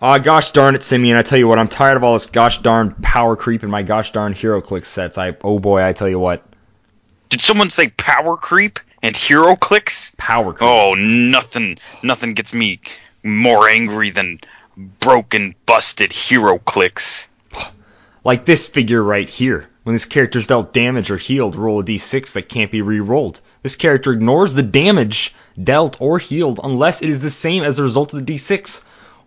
[0.00, 1.16] Ah, gosh darn it, Simeon.
[1.16, 3.82] I tell you what, I'm tired of all this gosh darn power creep in my
[3.82, 5.18] gosh darn HeroClix sets.
[5.18, 6.44] I oh boy, I tell you what.
[7.28, 10.12] Did someone say power creep and hero clicks?
[10.16, 10.68] Power creep.
[10.68, 12.80] Oh, nothing, nothing gets me
[13.22, 14.40] more angry than
[14.76, 17.26] broken, busted HeroClix.
[18.24, 19.68] Like this figure right here.
[19.82, 23.38] When this character's dealt damage or healed, roll a d6 that can't be re-rolled.
[23.62, 27.82] This character ignores the damage dealt or healed unless it is the same as the
[27.82, 28.82] result of the d6.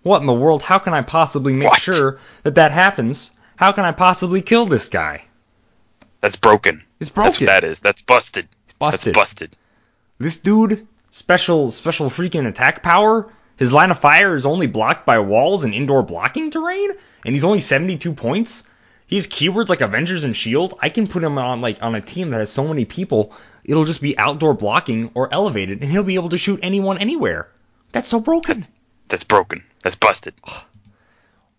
[0.08, 0.62] What in the world?
[0.64, 1.82] How can I possibly make What?
[1.82, 3.32] sure that that happens?
[3.58, 5.26] How can I possibly kill this guy?
[6.22, 6.84] That's broken.
[7.00, 7.46] It's That's broken.
[7.48, 7.80] what that is.
[7.82, 8.48] That's busted.
[8.64, 9.14] It's busted.
[9.14, 9.58] That's busted.
[10.18, 13.32] This dude, special special freaking attack power.
[13.58, 16.92] His line of fire is only blocked by walls and indoor blocking terrain,
[17.26, 18.64] and he's only 72 points.
[19.08, 20.78] He has keywords like Avengers and Shield.
[20.82, 23.34] I can put him on like on a team that has so many people,
[23.66, 27.50] it'll just be outdoor blocking or elevated, and he'll be able to shoot anyone anywhere.
[27.92, 28.64] That's so broken.
[29.08, 29.64] That's broken.
[29.84, 30.34] That's busted.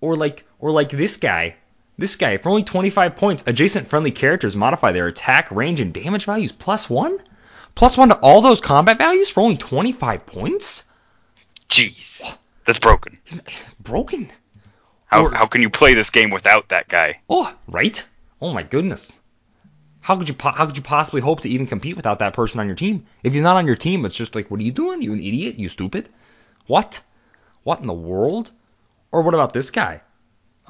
[0.00, 1.56] Or like or like this guy.
[1.96, 6.24] This guy, for only 25 points, adjacent friendly characters modify their attack, range, and damage
[6.24, 7.18] values plus one?
[7.74, 10.84] Plus one to all those combat values for only 25 points?
[11.68, 12.22] Jeez.
[12.64, 13.18] That's broken.
[13.80, 14.30] Broken?
[15.06, 17.18] How, Or- how can you play this game without that guy?
[17.28, 18.06] Oh, right?
[18.40, 19.12] Oh my goodness.
[20.00, 22.60] How could you po- how could you possibly hope to even compete without that person
[22.60, 23.06] on your team?
[23.24, 25.02] If he's not on your team, it's just like, what are you doing?
[25.02, 25.58] You an idiot?
[25.58, 26.08] You stupid?
[26.68, 27.02] What?
[27.68, 28.50] What in the world?
[29.12, 30.00] Or what about this guy?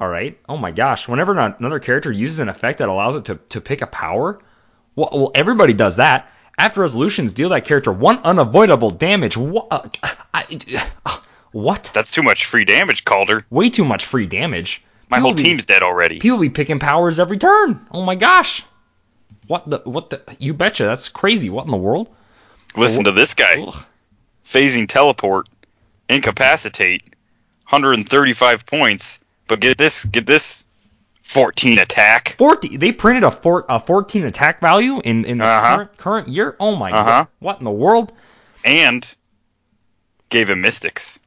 [0.01, 0.37] All right.
[0.49, 1.07] Oh my gosh.
[1.07, 4.41] Whenever another character uses an effect that allows it to, to pick a power,
[4.97, 6.29] well, well, everybody does that.
[6.57, 9.37] After resolutions, deal that character one unavoidable damage.
[9.37, 9.97] What?
[10.03, 10.59] Uh, I,
[11.05, 11.19] uh,
[11.53, 11.89] what?
[11.93, 13.45] That's too much free damage, Calder.
[13.49, 14.83] Way too much free damage.
[15.07, 16.19] My People whole be- team's dead already.
[16.19, 17.87] People be picking powers every turn.
[17.91, 18.65] Oh my gosh.
[19.47, 21.49] What the what the you betcha, that's crazy.
[21.49, 22.13] What in the world?
[22.75, 23.63] Listen to this guy.
[23.65, 23.85] Ugh.
[24.43, 25.47] Phasing teleport,
[26.09, 27.03] incapacitate,
[27.69, 29.19] 135 points.
[29.47, 30.63] But get this, get this,
[31.23, 32.35] 14 attack.
[32.37, 35.75] 40 they printed a, four, a 14 attack value in, in the Uh-huh.
[35.77, 36.55] current, current year.
[36.59, 37.03] Oh my Uh-huh.
[37.05, 37.27] god.
[37.39, 38.11] What in the world?
[38.65, 39.15] and
[40.29, 41.17] gave him mystics.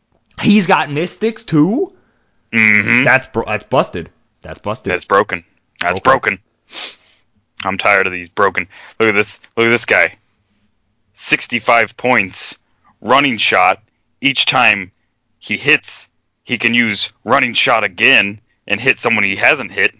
[0.40, 1.94] He's got mystics too?
[2.52, 3.04] Mm-hmm.
[3.04, 4.10] That's bro- that's busted.
[4.42, 4.92] That's busted.
[4.92, 5.44] That's broken.
[5.80, 6.38] That's broken.
[7.64, 8.68] I'm tired of these broken.
[9.00, 9.40] Look at this.
[9.56, 10.16] Look at this guy.
[11.14, 12.58] 65 points,
[13.00, 13.82] running shot.
[14.22, 14.92] Each time
[15.38, 16.08] he hits,
[16.44, 19.94] he can use running shot again and hit someone he hasn't hit.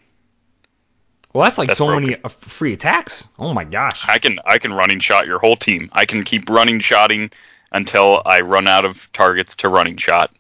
[1.35, 2.11] well, that's like that's so broken.
[2.11, 3.27] many uh, free attacks.
[3.39, 4.09] Oh my gosh.
[4.09, 5.91] I can I can running shot your whole team.
[5.93, 7.31] I can keep running shotting
[7.73, 10.31] until I run out of targets to running shot,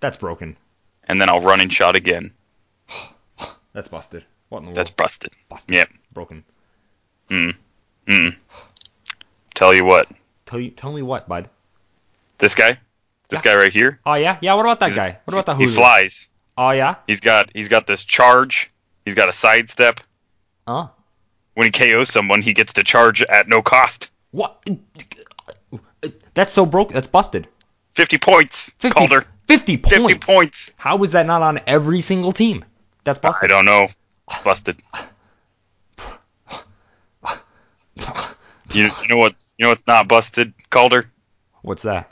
[0.00, 0.56] That's broken.
[1.04, 2.32] and then I'll running shot again.
[3.72, 4.24] That's busted.
[4.50, 4.76] What in the world?
[4.76, 5.32] That's busted.
[5.48, 5.74] busted.
[5.74, 5.88] Yep.
[6.12, 6.44] Broken.
[7.30, 7.54] Mm.
[8.06, 8.36] Mm.
[9.54, 10.08] Tell you what,
[10.46, 11.48] Tell you tell me what, bud.
[12.38, 12.78] this guy,
[13.30, 13.52] this Yeah.
[13.54, 14.00] guy right here.
[14.04, 14.38] Oh yeah?
[14.40, 15.18] Yeah, what about that guy?
[15.24, 16.28] What about that He flies.
[16.58, 16.96] Oh yeah?
[17.06, 18.68] He's got he's got this charge.
[19.04, 20.00] He's got a sidestep.
[20.68, 20.88] Huh?
[21.54, 24.10] When he KOs someone, he gets to charge at no cost.
[24.30, 24.68] What?
[26.34, 26.92] That's so broke.
[26.92, 27.48] That's busted.
[27.94, 28.70] 50 points.
[28.78, 29.24] 50, Calder.
[29.48, 29.96] 50 points.
[29.96, 30.72] 50 points.
[30.76, 32.64] How is that not on every single team?
[33.04, 33.50] That's busted.
[33.50, 33.88] I don't know.
[34.44, 34.80] Busted.
[38.72, 39.34] You, you know what?
[39.58, 41.10] You know what's not busted, Calder?
[41.62, 42.08] What's that?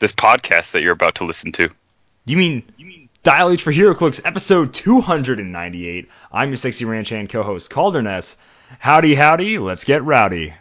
[0.00, 1.68] This podcast that you're about to listen to.
[2.24, 6.08] You mean you mean Dial H for HeroClix, episode 298.
[6.32, 8.38] I'm your sexy ranch hand co-host Calderness.
[8.78, 9.58] Howdy, howdy.
[9.58, 10.54] Let's get rowdy.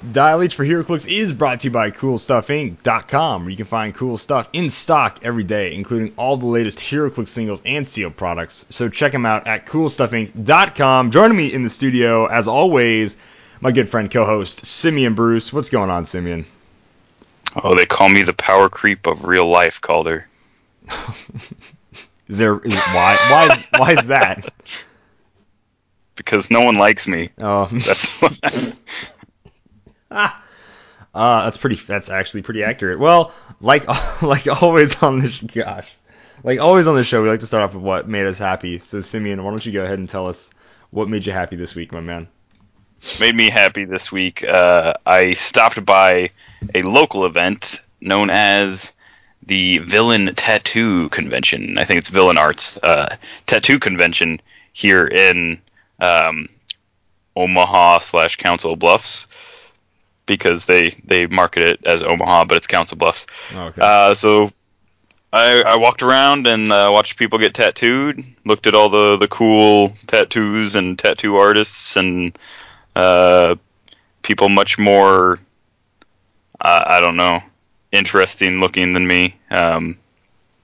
[0.00, 4.16] Dial H for HeroClix is brought to you by CoolStuffInc.com, where you can find cool
[4.16, 8.64] stuff in stock every day, including all the latest HeroClix singles and sealed products.
[8.70, 11.10] So check them out at CoolStuffInc.com.
[11.10, 13.18] Joining me in the studio, as always,
[13.60, 15.52] my good friend co-host Simeon Bruce.
[15.52, 16.46] What's going on, Simeon?
[17.54, 20.26] Oh, they call me the power creep of real life, Calder.
[22.28, 24.54] Is there is, why why is, why is that?
[26.14, 27.30] Because no one likes me.
[27.40, 28.38] Oh, That's what.
[30.10, 30.30] Uh,
[31.14, 31.76] that's pretty.
[31.76, 32.98] That's actually pretty accurate.
[32.98, 33.86] Well, like
[34.22, 35.92] like always on this, gosh,
[36.42, 38.78] like always on this show, we like to start off with what made us happy.
[38.78, 40.50] So Simeon, why don't you go ahead and tell us
[40.90, 42.28] what made you happy this week, my man?
[43.18, 44.44] made me happy this week.
[44.44, 46.30] Uh, I stopped by
[46.74, 48.92] a local event known as
[49.46, 51.78] the Villain Tattoo Convention.
[51.78, 53.16] I think it's Villain Arts uh,
[53.46, 54.40] Tattoo Convention
[54.72, 55.60] here in
[56.00, 56.48] um,
[57.36, 59.26] Omaha slash Council Bluffs.
[60.30, 63.26] Because they they market it as Omaha, but it's Council Bluffs.
[63.52, 63.80] Okay.
[63.82, 64.52] Uh, so
[65.32, 68.24] I, I walked around and uh, watched people get tattooed.
[68.44, 72.38] Looked at all the the cool tattoos and tattoo artists and
[72.94, 73.56] uh,
[74.22, 75.38] people much more.
[76.60, 77.42] Uh, I don't know,
[77.90, 79.36] interesting looking than me.
[79.50, 79.98] Um,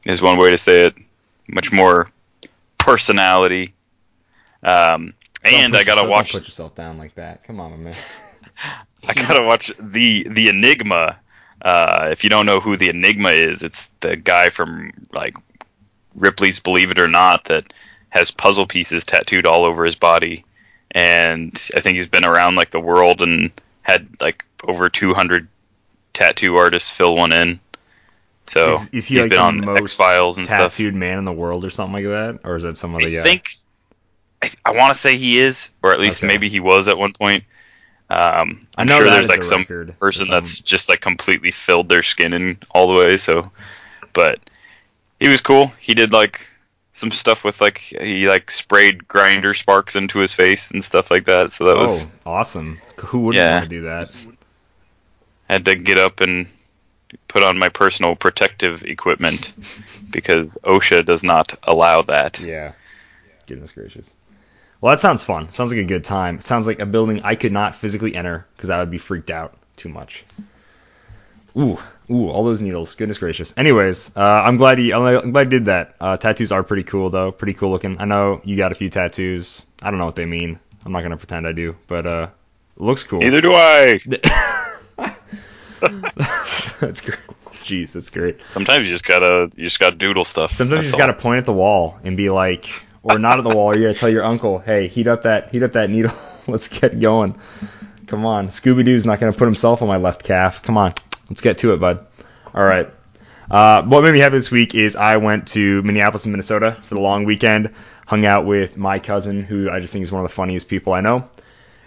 [0.07, 0.95] is one way to say it.
[1.49, 2.11] Much more
[2.79, 3.75] personality.
[4.63, 6.33] Um, and I gotta watch.
[6.33, 7.43] Don't put yourself down like that.
[7.45, 7.95] Come on, man.
[9.09, 11.19] I gotta watch the the Enigma.
[11.63, 15.35] Uh, if you don't know who the Enigma is, it's the guy from like
[16.15, 17.73] Ripley's Believe It or Not that
[18.11, 20.45] has puzzle pieces tattooed all over his body,
[20.93, 23.51] and I think he's been around like the world and
[23.83, 25.49] had like over 200
[26.15, 27.61] tattoo artists fill one in.
[28.47, 30.73] So Is- is he, he's like, been the on most X Files and stuff.
[30.73, 33.11] Tattooed man in the world or something like that, or is that some other I
[33.11, 33.23] guy?
[33.23, 33.55] think
[34.43, 36.27] I, I want to say he is, or at least Okay.
[36.29, 37.45] maybe he was at one point.
[38.09, 42.03] Um, I I'm know sure there's like some person that's just like completely filled their
[42.03, 43.17] skin in all the way.
[43.17, 43.51] So,
[44.13, 44.39] but
[45.19, 45.73] he was cool.
[45.81, 46.49] He did like
[46.93, 51.27] some stuff with like he like sprayed grinder sparks into his face and stuff like
[51.27, 51.53] that.
[51.53, 52.81] So that was oh, awesome.
[52.99, 53.59] Who wouldn't Yeah.
[53.59, 54.27] want to do that?
[55.49, 56.47] had to get up and
[57.29, 59.53] put on my personal protective equipment
[60.11, 62.41] because OSHA does not allow that.
[62.41, 62.73] Yeah.
[63.47, 64.15] Goodness gracious.
[64.81, 65.51] Well, that sounds fun.
[65.51, 66.37] Sounds like a good time.
[66.37, 69.31] It sounds like a building I could not physically enter because I would be freaked
[69.31, 70.25] out too much.
[71.57, 71.79] Ooh,
[72.11, 72.95] ooh, all those needles.
[72.95, 73.55] Goodness gracious.
[73.57, 75.97] Anyways, uh, I'm glad he, I'm glad he did that.
[75.99, 77.33] Uh, tattoos are pretty cool though.
[77.33, 77.99] Pretty cool looking.
[77.99, 79.65] I know you got a few tattoos.
[79.83, 80.59] I don't know what they mean.
[80.85, 82.29] I'm not gonna pretend I do, but uh,
[82.77, 83.21] looks cool.
[83.21, 84.01] Neither do I.
[86.81, 87.19] that's great.
[87.65, 88.47] Jeez, that's great.
[88.47, 90.53] Sometimes you just gotta you just gotta doodle stuff.
[90.53, 91.01] Sometimes you just all.
[91.01, 93.75] gotta point at the wall and be like, or not at the wall.
[93.77, 96.13] You gotta tell your uncle, hey, heat up that heat up that needle.
[96.47, 97.39] let's get going.
[98.07, 100.63] Come on, Scooby Doo's not gonna put himself on my left calf.
[100.63, 100.93] Come on,
[101.31, 102.07] let's get to it, bud.
[102.55, 102.91] All right.
[103.49, 106.97] Uh, what made me happy this week is I went to Minneapolis and Minnesota for
[106.97, 107.73] the long weekend.
[108.07, 110.93] Hung out with my cousin, who I just think is one of the funniest people
[110.93, 111.29] I know.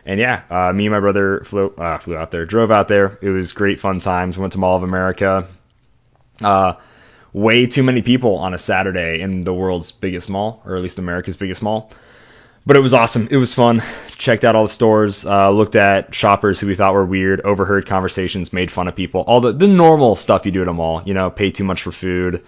[0.06, 3.20] And yeah, uh, me and my brother flew uh, flew out there, drove out there.
[3.22, 4.38] It was great fun times.
[4.38, 5.48] Went to Mall of America.
[7.34, 10.98] Way too many people on a Saturday in the world's biggest mall, or at least
[10.98, 11.92] America's biggest mall.
[12.66, 13.28] But it was awesome.
[13.32, 13.82] It was fun.
[14.18, 17.86] Checked out all the stores, uh, looked at shoppers who we thought were weird, overheard
[17.86, 21.02] conversations, made fun of people, all the, the normal stuff you do at a mall.
[21.06, 22.44] You know, pay too much for food,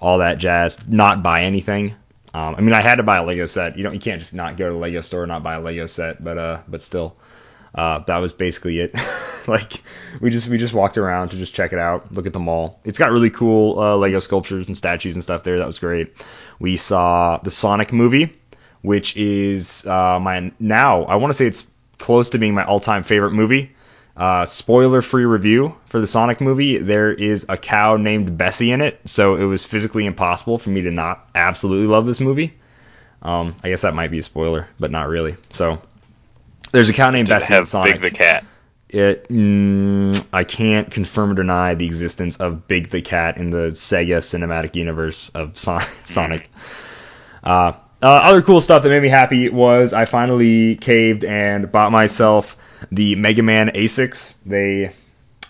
[0.00, 0.86] all that jazz.
[0.88, 1.94] Not buy anything.
[2.34, 3.76] Um, I mean, I had to buy a Lego set.
[3.76, 5.60] You don't, you can't just not go to the Lego store and not buy a
[5.60, 6.22] Lego set.
[6.22, 7.16] But uh, but still,
[7.74, 8.94] uh, that was basically it.
[9.48, 9.82] like
[10.20, 12.80] we just we just walked around to just check it out, look at the mall.
[12.84, 15.58] It's got really cool uh, Lego sculptures and statues and stuff there.
[15.58, 16.14] That was great.
[16.58, 18.36] We saw the Sonic movie,
[18.82, 21.66] which is uh, my now I want to say it's
[21.98, 23.72] close to being my all-time favorite movie.
[24.16, 26.78] Uh, spoiler-free review for the Sonic movie.
[26.78, 30.82] There is a cow named Bessie in it, so it was physically impossible for me
[30.82, 32.54] to not absolutely love this movie.
[33.22, 35.36] Um, I guess that might be a spoiler, but not really.
[35.50, 35.82] So
[36.74, 38.00] there's a cow named Did it Bessie in have Sonic.
[38.00, 38.44] Big the cat.
[38.88, 43.68] It, mm, I can't confirm or deny the existence of Big the Cat in the
[43.68, 46.50] Sega cinematic universe of Son- Sonic.
[47.42, 47.72] Uh,
[48.02, 52.56] uh, other cool stuff that made me happy was I finally caved and bought myself
[52.92, 54.34] the Mega Man Asics.
[54.44, 54.92] They,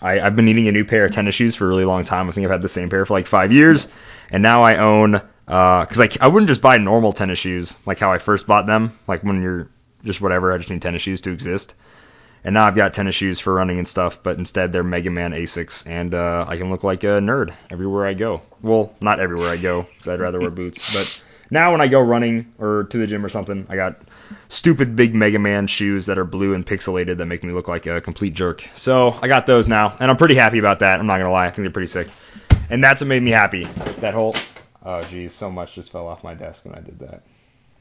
[0.01, 2.29] I, I've been needing a new pair of tennis shoes for a really long time.
[2.29, 3.87] I think I've had the same pair for like five years,
[4.31, 8.11] and now I own because I, I wouldn't just buy normal tennis shoes like how
[8.11, 9.69] I first bought them, like when you're
[10.05, 10.53] just whatever.
[10.53, 11.75] I just need tennis shoes to exist.
[12.43, 15.31] And now I've got tennis shoes for running and stuff, but instead they're Mega Man
[15.31, 18.43] Asics, and uh, I can look like a nerd everywhere I go.
[18.61, 20.93] Well, not everywhere I go, because I'd rather wear boots.
[20.93, 21.19] But
[21.49, 23.99] now when I go running or to the gym or something, I got
[24.47, 27.87] stupid big Mega Man shoes that are blue and pixelated that make me look like
[27.87, 28.63] a complete jerk.
[28.75, 30.99] So I got those now, and I'm pretty happy about that.
[30.99, 32.09] I'm not gonna lie, I think they're pretty sick.
[32.69, 33.63] And that's what made me happy.
[34.01, 34.35] That whole
[34.83, 37.23] oh geez, so much just fell off my desk when I did that.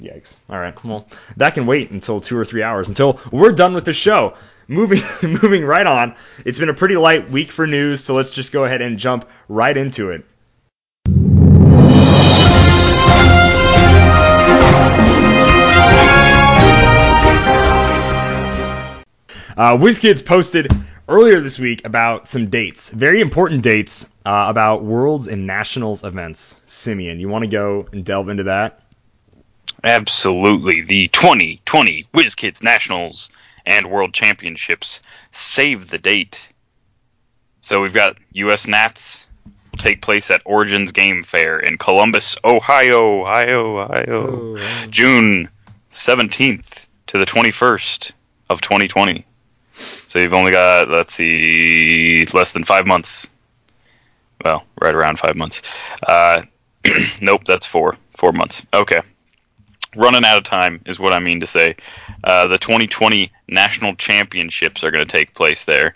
[0.01, 0.35] Yikes.
[0.49, 0.85] All right.
[0.85, 4.35] Well, that can wait until two or three hours until we're done with the show.
[4.67, 6.15] Moving, moving right on.
[6.45, 9.29] It's been a pretty light week for news, so let's just go ahead and jump
[9.49, 10.25] right into it.
[19.57, 20.73] Uh, WizKids posted
[21.09, 26.59] earlier this week about some dates, very important dates uh, about Worlds and Nationals events.
[26.67, 28.81] Simeon, you want to go and delve into that?
[29.85, 30.81] Absolutely.
[30.81, 33.29] The 2020 WizKids Nationals
[33.67, 36.49] and World Championships save the date.
[37.61, 43.23] So we've got US Nats will take place at Origins Game Fair in Columbus, Ohio,
[43.23, 45.50] Ohio, Ohio, June
[45.91, 48.12] 17th to the 21st
[48.49, 49.26] of 2020.
[50.07, 53.29] So you've only got let's see, less than five months.
[54.45, 55.61] Well, right around five months.
[56.07, 56.43] Uh,
[57.21, 57.99] nope, that's four.
[58.17, 58.64] Four months.
[58.73, 59.03] Okay.
[59.97, 61.77] Running out of time is what I mean to say.
[62.25, 65.95] Uh, the 2020 national championships are going to take place there,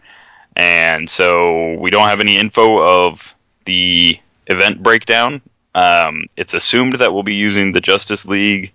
[0.57, 5.41] and so we don't have any info of the event breakdown.
[5.75, 8.73] Um, it's assumed that we'll be using the Justice League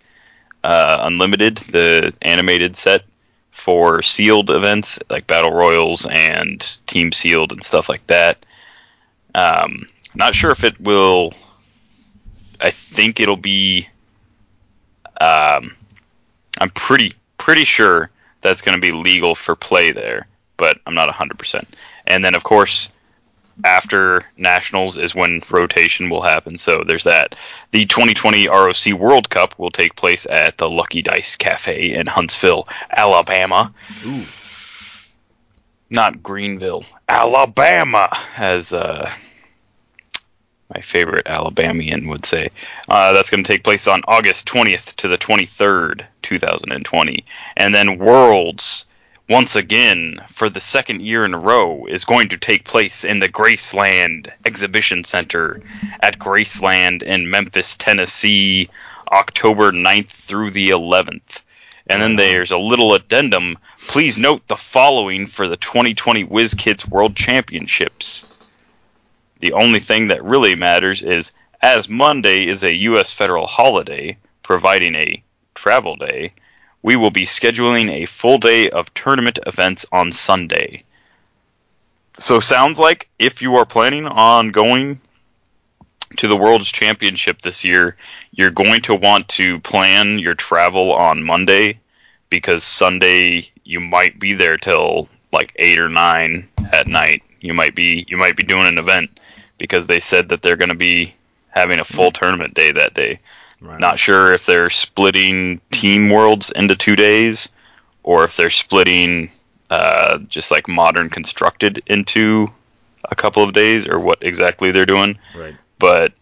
[0.64, 3.04] uh, Unlimited, the animated set,
[3.52, 8.46] for sealed events like battle royals and team sealed and stuff like that.
[9.36, 11.34] Um, not sure if it will.
[12.60, 13.88] I think it'll be.
[15.24, 15.76] Um,
[16.60, 18.10] I'm pretty pretty sure
[18.42, 20.28] that's going to be legal for play there,
[20.58, 21.64] but I'm not 100%.
[22.08, 22.92] And then of course
[23.64, 26.58] after nationals is when rotation will happen.
[26.58, 27.36] So there's that.
[27.72, 32.68] The 2020 ROC World Cup will take place at the Lucky Dice Cafe in Huntsville,
[32.90, 33.74] Alabama.
[34.06, 34.24] Ooh.
[35.90, 39.14] Not Greenville, Alabama, as uh,
[40.74, 42.50] my favorite Alabamian would say.
[42.90, 47.26] Uh, that's going to take place on August 20th to the 23rd, 2020.
[47.58, 48.86] And then Worlds
[49.30, 53.20] once again, for the second year in a row, is going to take place in
[53.20, 55.62] the Graceland Exhibition Center
[56.02, 58.70] at Graceland in Memphis, Tennessee,
[59.12, 61.42] October 9th through the 11th.
[61.88, 63.58] And then there's a little addendum.
[63.88, 68.26] Please note the following for the 2020 WizKids World Championships.
[69.44, 73.12] The only thing that really matters is as Monday is a U.S.
[73.12, 75.22] federal holiday, providing a
[75.54, 76.32] travel day,
[76.82, 80.86] we will be scheduling a full day of tournament events on Sunday.
[82.18, 85.02] So sounds like if you are planning on going
[86.16, 87.98] to the World's Championship this year,
[88.32, 91.82] you're going to want to plan your travel on Monday
[92.30, 97.24] because Sunday you might be there till like 8 or 9 at night.
[97.42, 99.20] You might be you might be doing an event
[99.58, 101.14] because they said that they're going to be
[101.50, 103.20] having a full tournament day that day.
[103.62, 103.80] Right.
[103.80, 107.50] Not sure if they're splitting Team Worlds into two days,
[108.04, 109.32] or if they're splitting
[109.70, 112.48] uh, just like Modern Constructed into
[113.10, 115.18] a couple of days, or what exactly they're doing.
[115.36, 115.56] Right.
[115.80, 116.14] But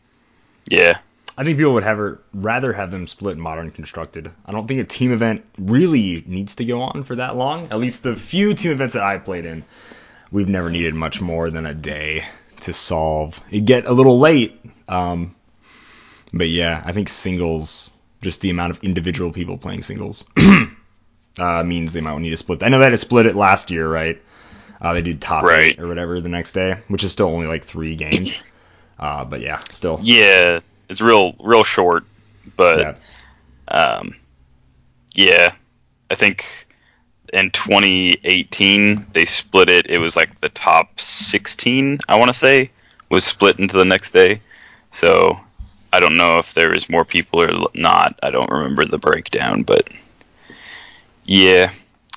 [0.69, 0.99] yeah,
[1.37, 4.31] I think people would have her, rather have them split modern constructed.
[4.45, 7.69] I don't think a team event really needs to go on for that long.
[7.71, 9.63] At least the few team events that I played in,
[10.31, 12.25] we've never needed much more than a day
[12.61, 13.41] to solve.
[13.51, 15.35] It get a little late, um,
[16.33, 17.91] but yeah, I think singles,
[18.21, 20.25] just the amount of individual people playing singles,
[21.39, 22.63] uh, means they might need to split.
[22.63, 24.21] I know they had to split it last year, right?
[24.81, 25.73] Uh, they did top Right.
[25.73, 28.33] eight or whatever the next day, which is still only like three games.
[28.99, 29.99] Uh, but yeah, still.
[30.03, 32.03] yeah, it's real real short,
[32.55, 32.95] but Yeah.
[33.67, 34.15] um,
[35.15, 35.53] yeah,
[36.11, 36.67] I think
[37.33, 39.89] in 2018 they split it.
[39.89, 42.71] It was like the top 16, I want to say,
[43.09, 44.41] was split into the next day.
[44.91, 45.39] So
[45.93, 48.19] I don't know if there was more people or not.
[48.23, 49.89] I don't remember the breakdown, but
[51.25, 51.71] yeah.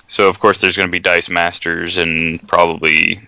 [0.06, 3.26] So of course there's going to be Dice Masters and probably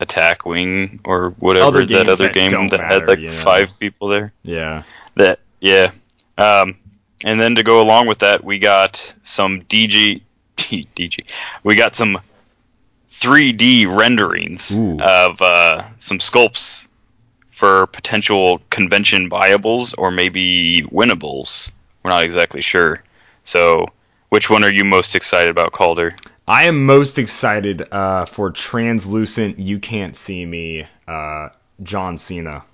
[0.00, 3.30] Attack Wing or whatever Other that other that game that matter, had like know.
[3.30, 4.32] five people there.
[4.42, 4.82] Yeah.
[5.14, 5.92] That yeah.
[6.38, 6.76] Um,
[7.24, 10.20] and then to go along with that, we got some DG
[10.68, 11.26] DG.
[11.64, 12.18] We got some
[13.10, 14.98] 3D renderings Ooh.
[15.00, 16.86] of uh, some sculpts
[17.50, 21.72] for potential convention buyables or maybe winnables.
[22.02, 23.02] We're not exactly sure.
[23.44, 23.86] So,
[24.28, 26.14] which one are you most excited about, Calder?
[26.46, 29.58] I am most excited uh, for translucent.
[29.58, 31.48] You can't see me, uh,
[31.82, 32.64] John Cena,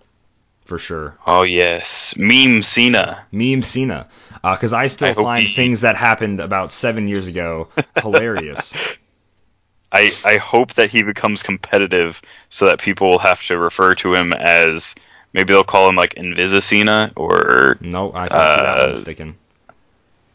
[0.65, 1.17] for sure.
[1.27, 3.25] Oh yes, Meme Cena.
[3.33, 4.09] Meme Cena,
[4.43, 7.69] because I still I find he- things that happened about seven years ago
[8.01, 8.73] hilarious.
[9.95, 14.15] I, I hope that he becomes competitive so that people will have to refer to
[14.15, 14.95] him as
[15.35, 19.37] maybe they'll call him like Invisicina or No, I can see that Uh, one sticking.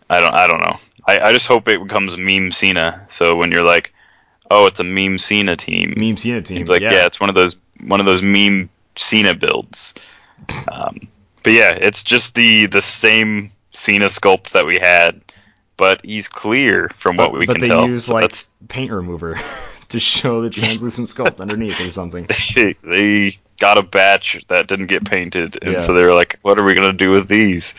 [0.10, 0.78] I don't I don't know.
[1.08, 3.06] I, I just hope it becomes Meme Cena.
[3.10, 3.94] So when you're like,
[4.52, 6.58] oh, it's a Meme Cena team, Meme Cena team.
[6.58, 7.06] He's like, yeah.
[7.06, 9.94] it's one of those one of those meme Cena builds.
[10.72, 11.08] Um,
[11.44, 15.22] but yeah, it's just the the same Cena sculpt that we had,
[15.78, 17.88] but he's clear from but, what we but can they tell.
[17.88, 19.36] use So like that's- paint remover
[19.90, 22.28] to show the translucent sculpt underneath or something.
[22.56, 25.82] they, they got a batch that didn't get painted, and Yeah.
[25.82, 27.74] so they were like, "What are we gonna do with these?"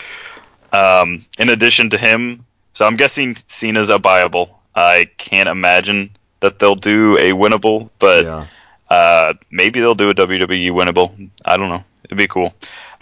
[0.72, 4.50] Um, in addition to him, so I'm guessing Cena's a buyable.
[4.74, 6.10] I can't imagine
[6.40, 8.46] that they'll do a winnable, but yeah.
[8.90, 11.30] Uh, maybe they'll do a WWE winnable.
[11.44, 11.84] I don't know.
[12.04, 12.54] It'd be cool.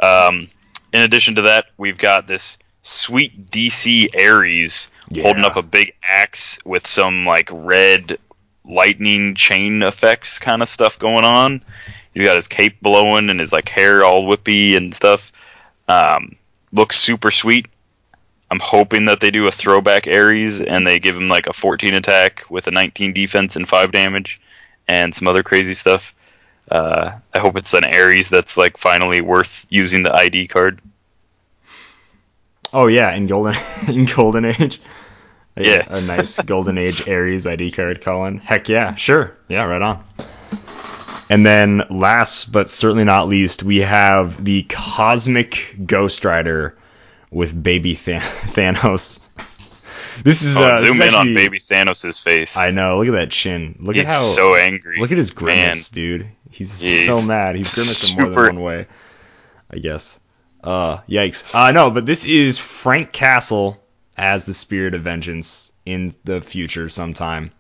[0.03, 0.49] Um,
[0.93, 4.89] in addition to that, we've got this sweet DC Ares
[5.21, 8.19] holding up a big axe with some like red
[8.65, 11.63] lightning chain effects kind of stuff going on.
[12.15, 15.33] He's got his cape blowing and his like hair all whippy and stuff.
[15.89, 16.37] Um,
[16.73, 17.69] looks super sweet.
[18.51, 21.95] I'm hoping that they do a throwback Ares and they give him like a 14
[21.95, 24.41] attack with a 19 defense and 5 damage
[24.89, 26.15] and some other crazy stuff.
[26.71, 30.81] Uh, I hope it's an Ares that's like finally worth using the ID card.
[32.73, 33.55] Oh yeah, in golden
[33.89, 34.81] in golden age.
[35.57, 35.85] A, Yeah.
[35.89, 38.39] a nice golden age Ares ID card, Colin.
[38.39, 39.37] Heck yeah, sure.
[39.49, 40.05] Yeah, right on.
[41.31, 46.77] And then last but certainly not least, we have the Cosmic Ghost Rider
[47.31, 48.21] with Baby Than-
[48.55, 49.21] Thanos.
[50.23, 52.57] This is Oh, uh, this zoom is in on baby Thanos' face.
[52.57, 52.99] I know.
[52.99, 53.77] Look at that chin.
[53.81, 54.99] Look He's at how so angry.
[55.01, 55.45] Look at his Man.
[55.45, 56.29] grimace, dude.
[56.51, 57.57] He's He's so mad.
[57.57, 58.87] He's grimacing more than one way,
[59.71, 60.21] I guess.
[60.63, 61.45] Uh, yikes.
[61.55, 63.81] Uh, no, but this is Frank Castle
[64.17, 67.53] as the Spirit of Vengeance in the future sometime.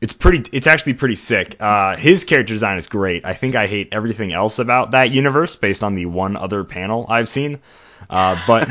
[0.00, 0.48] It's pretty.
[0.52, 1.56] It's actually pretty sick.
[1.60, 3.24] Uh, his character design is great.
[3.24, 7.06] I think I hate everything else about that universe based on the one other panel
[7.08, 7.60] I've seen.
[8.10, 8.68] Uh, but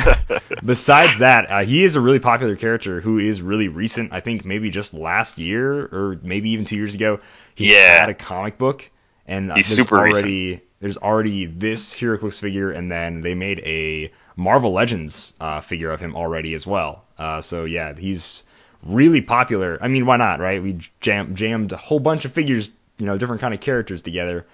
[0.65, 4.13] besides that, uh, he is a really popular character who is really recent.
[4.13, 7.19] I think maybe just last year or maybe even two years ago,
[7.55, 7.99] he Yeah.
[8.01, 8.89] had a comic book,
[9.27, 10.25] and uh, He's there's super recent.
[10.25, 15.91] already there's already this HeroClix figure, and then they made a Marvel Legends uh, figure
[15.91, 17.03] of him already as well.
[17.17, 18.43] Uh, so yeah, he's
[18.83, 19.77] really popular.
[19.81, 20.61] I mean, why not, right?
[20.61, 24.47] We jam- jammed a whole bunch of figures, you know, different kind of characters together.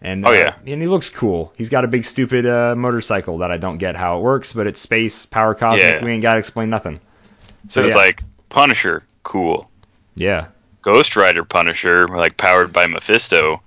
[0.00, 0.54] And Oh, uh, yeah.
[0.66, 1.52] and he looks cool.
[1.56, 4.66] He's got a big stupid uh, motorcycle that I don't get how it works, but
[4.66, 5.90] it's space, power cosmic.
[5.90, 6.04] Yeah.
[6.04, 7.00] We ain't got to explain nothing.
[7.68, 8.02] so so it's yeah.
[8.02, 9.70] like Punisher, cool.
[10.14, 10.46] Yeah,
[10.82, 13.60] Ghost Rider Punisher, like powered by Mephisto,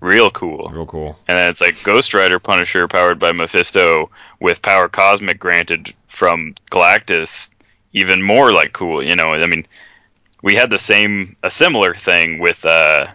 [0.00, 0.70] real cool.
[0.72, 1.18] real cool.
[1.28, 4.10] And then it's like Ghost Rider Punisher powered by Mephisto
[4.40, 7.50] with power cosmic granted from Galactus,
[7.92, 9.02] even more like cool.
[9.02, 9.66] You know, I mean,
[10.42, 13.06] we had the same, a similar thing with uh,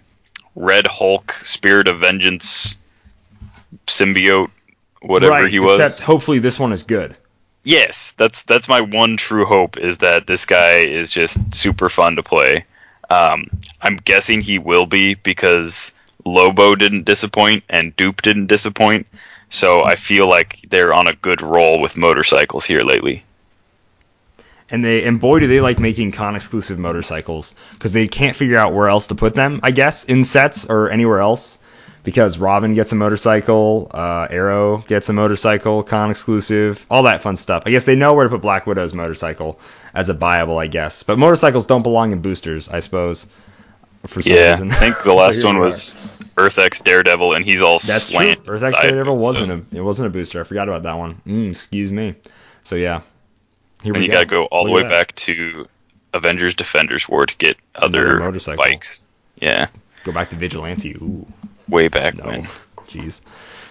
[0.58, 2.78] Red Hulk, Spirit of Vengeance,
[3.86, 4.50] symbiote,
[5.04, 5.80] whatever right, he was.
[5.80, 7.16] Except hopefully this one is good.
[7.64, 12.16] Yes, that's that's my one true hope is that this guy is just super fun
[12.16, 12.66] to play.
[13.10, 13.50] Um,
[13.82, 15.94] I'm guessing he will be because
[16.26, 19.06] Lobo didn't disappoint and Dupe didn't disappoint,
[19.50, 23.24] so I feel like they're on a good roll with motorcycles here lately.
[24.70, 28.58] And they and boy do they like making con exclusive motorcycles because they can't figure
[28.58, 31.58] out where else to put them i guess in sets or anywhere else
[32.04, 37.36] because robin gets a motorcycle uh, arrow gets a motorcycle con exclusive all that fun
[37.36, 37.64] stuff.
[37.66, 39.60] I guess they know where to put black widow's motorcycle
[39.94, 41.04] as a buyable i guess.
[41.04, 43.28] But motorcycles don't belong in boosters i suppose
[44.06, 44.72] for some Yeah, reason.
[44.72, 45.98] I think the last one was
[46.38, 48.36] Earth X Daredevil, and he's all that's true.
[48.48, 50.40] earth x daredevil wasn't a it wasn't a booster.
[50.40, 51.22] I forgot about that one.
[51.26, 52.16] Mm, excuse me.
[52.64, 53.02] So yeah
[53.84, 55.66] here And you gotta go all the way back to
[56.14, 58.64] Avengers Defenders War to get Another other motorcycle.
[58.64, 59.08] bikes.
[59.40, 59.68] Yeah,
[60.04, 61.26] go back to vigilante ooh
[61.68, 62.48] way back No, when.
[62.88, 63.22] jeez.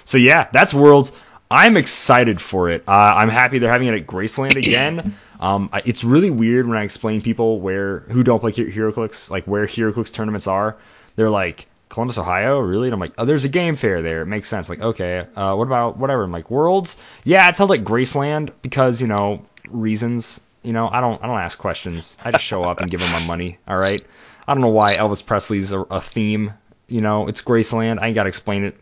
[0.05, 1.13] So yeah, that's Worlds.
[1.51, 2.83] I'm excited for it.
[2.89, 5.15] Uh, I'm happy they're having it at Graceland again.
[5.39, 9.31] Um, I- it's really weird when I explain people where who don't play Her- HeroClix,
[9.31, 10.79] like where HeroClix tournaments are.
[11.15, 12.87] They're like Columbus, Ohio, really?
[12.87, 14.23] And I'm like, oh, there's a game fair there.
[14.23, 14.71] It makes sense.
[14.71, 16.23] Like, okay, uh, what about whatever?
[16.25, 16.97] I'm like, Worlds?
[17.23, 20.41] Yeah, it's held at Graceland because you know reasons.
[20.63, 22.17] You know, I don't I don't ask questions.
[22.25, 23.59] I just show up and give them my money.
[23.69, 24.03] All right.
[24.49, 26.53] I don't know why Elvis Presley's a, a theme.
[26.89, 28.01] You know, it's Graceland.
[28.01, 28.77] I ain't gotta explain it.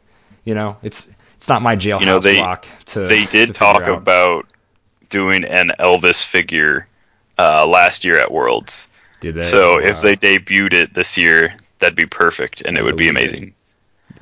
[0.44, 3.00] You know, it's it's not my jailhouse You know, they- rock to.
[3.00, 3.98] They did figure talk out.
[3.98, 4.46] about
[5.10, 6.88] doing an Elvis figure
[7.38, 8.88] uh, last year at Worlds.
[9.20, 9.42] Did they?
[9.44, 13.08] So Oh, if they debuted it this year, that'd be perfect, and it would be
[13.08, 13.54] amazing.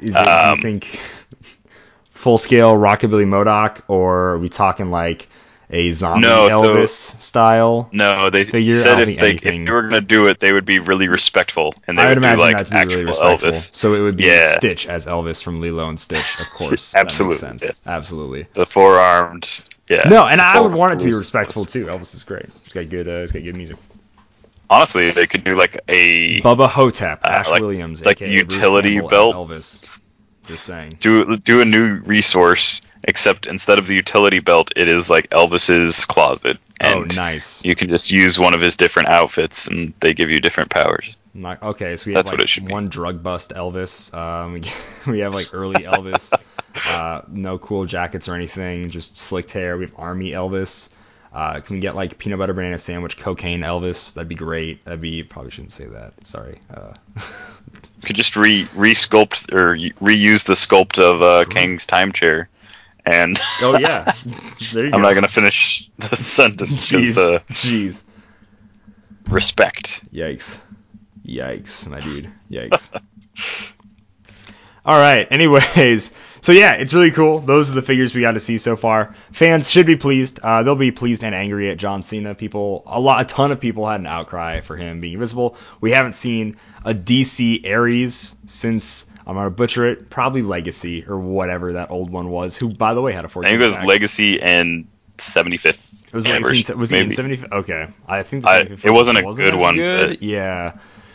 [0.00, 0.84] Is it, do um, you think
[2.10, 5.28] full scale Rockabilly MODOK, or are we talking like
[5.72, 7.88] a zombie No, so- Elvis style?
[7.92, 10.66] No, they Figure, said if they anything- if they were gonna do it, they would
[10.66, 12.90] be really respectful, and they I would would do imagine like that to be actual
[12.96, 13.48] really respectful.
[13.50, 14.56] Elvis, So it would be Yeah.
[14.58, 16.94] Stitch as Elvis from Lilo and Stitch, of course.
[16.94, 17.86] Absolutely, yes.
[17.88, 18.46] Absolutely.
[18.52, 19.48] the four armed.
[19.88, 20.08] Yeah.
[20.08, 21.86] No, and I would want it to be respectful too.
[21.86, 22.46] Elvis is great.
[22.64, 23.08] He's got good.
[23.08, 23.76] Uh, he's got good music.
[24.70, 29.34] Honestly, they could do like a Bubba Ho-Tep, Uh, Ash like- Williams, like utility belt.
[29.36, 29.80] Elvis.
[30.52, 30.96] Just saying.
[31.00, 36.04] do do a new resource, except instead of the utility belt, it is like Elvis's
[36.04, 37.64] closet, Oh, and nice.
[37.64, 41.16] you can just use one of his different outfits, and they give you different powers.
[41.34, 42.72] Not- okay, so we That's have what like should be.
[42.72, 44.12] one drug bust Elvis.
[44.14, 44.62] Um, we,
[45.10, 46.32] we have like early Elvis.
[46.90, 49.76] uh, no cool jackets or anything, just slicked hair.
[49.78, 50.88] We have army Elvis.
[51.34, 54.12] Uh, can we get like peanut butter banana sandwich cocaine Elvis?
[54.14, 54.84] That'd be great.
[54.84, 56.12] That'd be probably shouldn't say that.
[56.26, 56.58] Sorry.
[56.72, 57.22] Uh, You
[58.04, 62.50] could just re re-sculpt or reuse the sculpt of uh, Kang's time chair,
[63.06, 64.12] and oh yeah.
[64.74, 64.96] There you go.
[64.96, 66.90] I'm not gonna finish the sentence.
[66.90, 67.16] Jeez.
[67.16, 68.04] Uh, Jeez.
[69.30, 70.04] respect.
[70.12, 70.60] Yikes.
[71.26, 72.30] Yikes, my dude.
[72.50, 72.90] Yikes.
[74.84, 75.26] All right.
[75.30, 76.12] Anyways,
[76.42, 77.38] so yeah, it's really cool.
[77.38, 79.14] Those are the figures we got to see so far.
[79.32, 80.38] Fans should be pleased.
[80.40, 82.34] Uh, they'll be pleased and angry at John Cena.
[82.34, 85.56] People, a lot, a ton of people had an outcry for him being invisible.
[85.80, 91.74] We haven't seen a DC Ares since I'm gonna butcher it, probably Legacy or whatever
[91.74, 92.56] that old one was.
[92.56, 93.48] Who, by the way, had a 14.
[93.48, 93.86] I think it was pack.
[93.86, 95.88] Legacy and 75th.
[96.08, 97.14] It was anniversary, Was he in maybe.
[97.14, 97.44] 70?
[97.52, 100.08] Okay, I think I- it wasn't a wasn't good one, Good.
[100.08, 100.72] but- Yeah.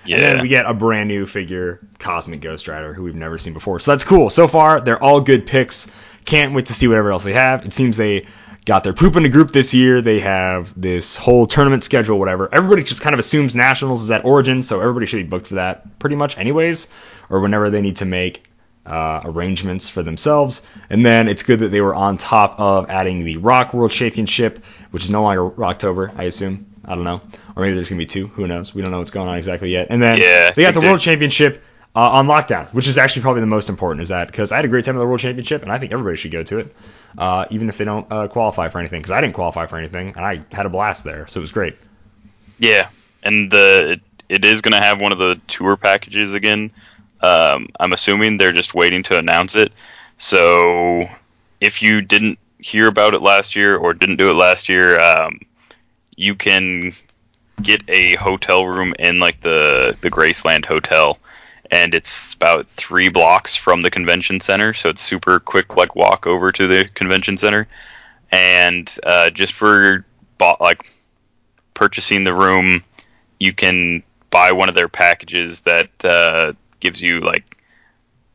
[0.08, 0.16] Yeah.
[0.16, 3.54] And then we get a brand new figure, Cosmic Ghost Rider, who we've never seen
[3.54, 3.80] before.
[3.80, 4.30] So that's cool.
[4.30, 5.92] So far, they're all good picks.
[6.26, 7.66] Can't wait to see whatever else they have.
[7.66, 8.26] It seems they
[8.66, 10.02] got their poop in a group this year.
[10.02, 12.54] They have this whole tournament schedule, whatever.
[12.54, 15.56] Everybody just kind of assumes Nationals is at Origin, so everybody should be booked for
[15.56, 16.90] that pretty much anyways,
[17.30, 18.44] or whenever they need to make
[18.86, 20.64] uh, arrangements for themselves.
[20.90, 24.64] And then it's good that they were on top of adding the Rock World Championship,
[24.92, 26.74] which is no longer Rocktober, I assume.
[26.84, 27.22] I don't know.
[27.58, 28.28] Or maybe there's going to be two.
[28.28, 28.76] Who knows?
[28.76, 29.88] We don't know what's going on exactly yet.
[29.90, 31.64] And then Yeah, they got the World Championship
[31.96, 34.66] uh, on lockdown, which is actually probably the most important, is that because I had
[34.66, 36.76] a great time at the World Championship, and I think everybody should go to it,
[37.18, 40.10] uh, even if they don't uh, qualify for anything, because I didn't qualify for anything,
[40.10, 41.76] and I had a blast there, so it was great.
[42.60, 42.90] Yeah,
[43.24, 46.70] and the it, it is going to have one of the tour packages again.
[47.22, 49.72] Um, I'm assuming they're just waiting to announce it.
[50.18, 51.10] So
[51.60, 55.40] if you didn't hear about it last year or didn't do it last year, um,
[56.16, 56.94] you can
[57.62, 61.18] get a hotel room in like the the Graceland Hotel,
[61.72, 66.28] and it's about three blocks from the convention center, so it's super quick like walk
[66.28, 67.68] over to the convention center,
[68.32, 70.06] and uh, just for
[70.38, 70.92] bo- like
[71.74, 72.84] purchasing the room,
[73.40, 77.58] you can buy one of their packages that uh, gives you like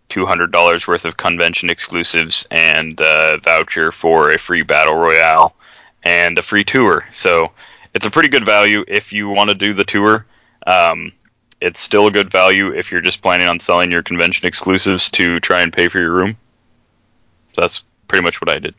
[0.08, 5.54] two hundred dollars worth of convention exclusives and a voucher for a free battle royale
[6.02, 7.06] and a free tour.
[7.12, 7.52] So
[7.94, 10.26] it's a pretty good value if you want to do the tour.
[10.66, 11.12] Um,
[11.60, 15.38] it's still a good value if you're just planning on selling your convention exclusives to
[15.40, 16.36] try and pay for your room.
[17.54, 18.74] So that's pretty much what I did.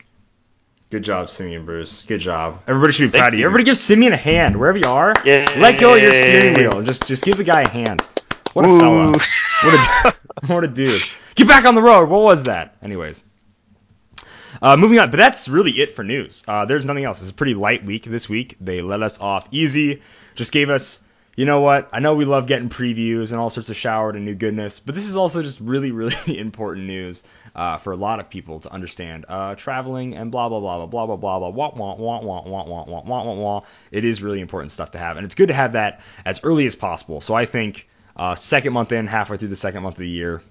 [0.90, 2.02] Good job, Simeon Bruce.
[2.02, 2.62] Good job.
[2.68, 3.40] Everybody should be Thank proud of you.
[3.40, 3.46] you.
[3.46, 5.14] Everybody give Simeon a hand wherever you are.
[5.24, 5.46] Yay.
[5.56, 6.82] Let go of your steering wheel.
[6.82, 8.02] Just just give the guy a hand.
[8.52, 8.78] What a Ooh.
[8.78, 9.12] fella.
[9.64, 10.14] What a
[10.52, 11.02] what a dude.
[11.34, 12.08] Get back on the road.
[12.08, 12.76] What was that?
[12.82, 13.24] Anyways.
[14.62, 16.44] Uh, moving on, but that's really it for news.
[16.46, 17.20] Uh, there's nothing else.
[17.20, 18.56] It's a pretty light week this week.
[18.60, 20.02] They let us off easy.
[20.34, 21.00] Just gave us,
[21.36, 21.88] you know what?
[21.92, 24.94] I know we love getting previews and all sorts of showered and new goodness, but
[24.94, 27.22] this is also just really, really important news
[27.54, 29.26] uh, for a lot of people to understand.
[29.28, 32.42] Uh, traveling and blah blah blah blah blah blah blah blah wah wah wah wah
[32.44, 33.62] wah wah wah wah wah.
[33.90, 36.66] It is really important stuff to have, and it's good to have that as early
[36.66, 37.20] as possible.
[37.20, 40.42] So I think uh, second month in, halfway through the second month of the year,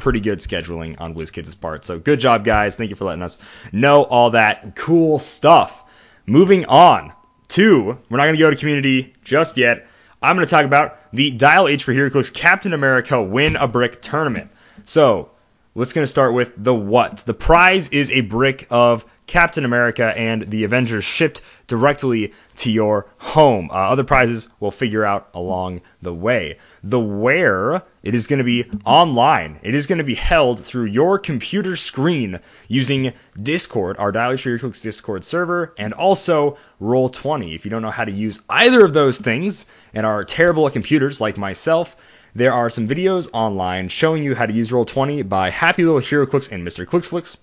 [0.00, 1.84] pretty good scheduling on WizKids' part.
[1.84, 2.76] So good job, guys.
[2.76, 3.38] Thank you for letting us
[3.70, 5.84] know all that cool stuff.
[6.26, 7.12] Moving on
[7.48, 9.86] to, we're not going to go to community just yet.
[10.22, 14.02] I'm going to talk about the Dial H for HeroClix Captain America Win a Brick
[14.02, 14.50] tournament.
[14.84, 15.30] So
[15.74, 17.18] let's going to start with the what.
[17.18, 23.06] The prize is a brick of Captain America and the Avengers shipped directly to your
[23.16, 23.70] home.
[23.70, 26.58] Uh, other prizes we'll figure out along the way.
[26.82, 29.60] The where it is going to be online.
[29.62, 34.50] It is going to be held through your computer screen using Discord, our Dial for
[34.50, 37.54] HeroClix Discord server, and also Roll20.
[37.54, 40.72] If you don't know how to use either of those things and are terrible at
[40.72, 41.96] computers like myself,
[42.34, 46.50] there are some videos online showing you how to use Roll20 by Happy Little HeroClix
[46.50, 46.84] and Mr.
[46.84, 47.36] Clicksflix.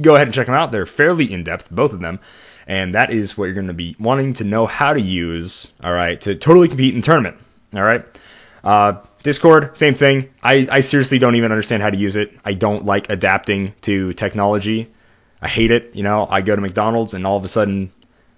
[0.00, 0.70] Go ahead and check them out.
[0.72, 2.20] They're fairly in depth, both of them.
[2.68, 5.92] And that is what you're going to be wanting to know how to use, all
[5.92, 7.38] right, to totally compete in tournament,
[7.72, 8.04] all right?
[8.62, 10.28] Uh, Discord, same thing.
[10.42, 12.38] I, I seriously don't even understand how to use it.
[12.44, 14.90] I don't like adapting to technology.
[15.40, 15.94] I hate it.
[15.94, 17.90] You know, I go to McDonald's and all of a sudden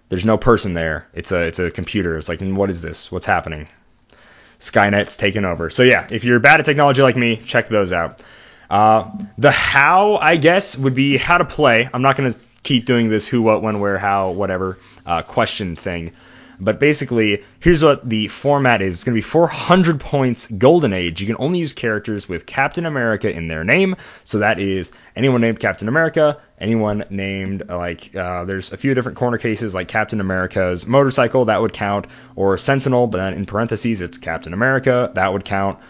[0.08, 1.08] there's no person there.
[1.12, 2.16] It's a it's a computer.
[2.16, 3.10] It's like, what is this?
[3.10, 3.68] What's happening?
[4.58, 5.70] Skynet's taken over.
[5.70, 8.22] So yeah, if you're bad at technology like me, check those out.
[8.68, 11.88] Uh, the how, I guess, would be how to play.
[11.92, 12.38] I'm not going to
[12.70, 16.12] keep doing this who, what, when, where, how, whatever uh, question thing.
[16.60, 18.94] But basically, here's what the format is.
[18.94, 21.20] It's going to be 400 points Golden Age.
[21.20, 23.96] You can only use characters with Captain America in their name.
[24.22, 29.18] So that is anyone named Captain America, anyone named, like, uh, there's a few different
[29.18, 32.06] corner cases, like Captain America's motorcycle, that would count,
[32.36, 35.80] or Sentinel, but then in parentheses, it's Captain America, that would count.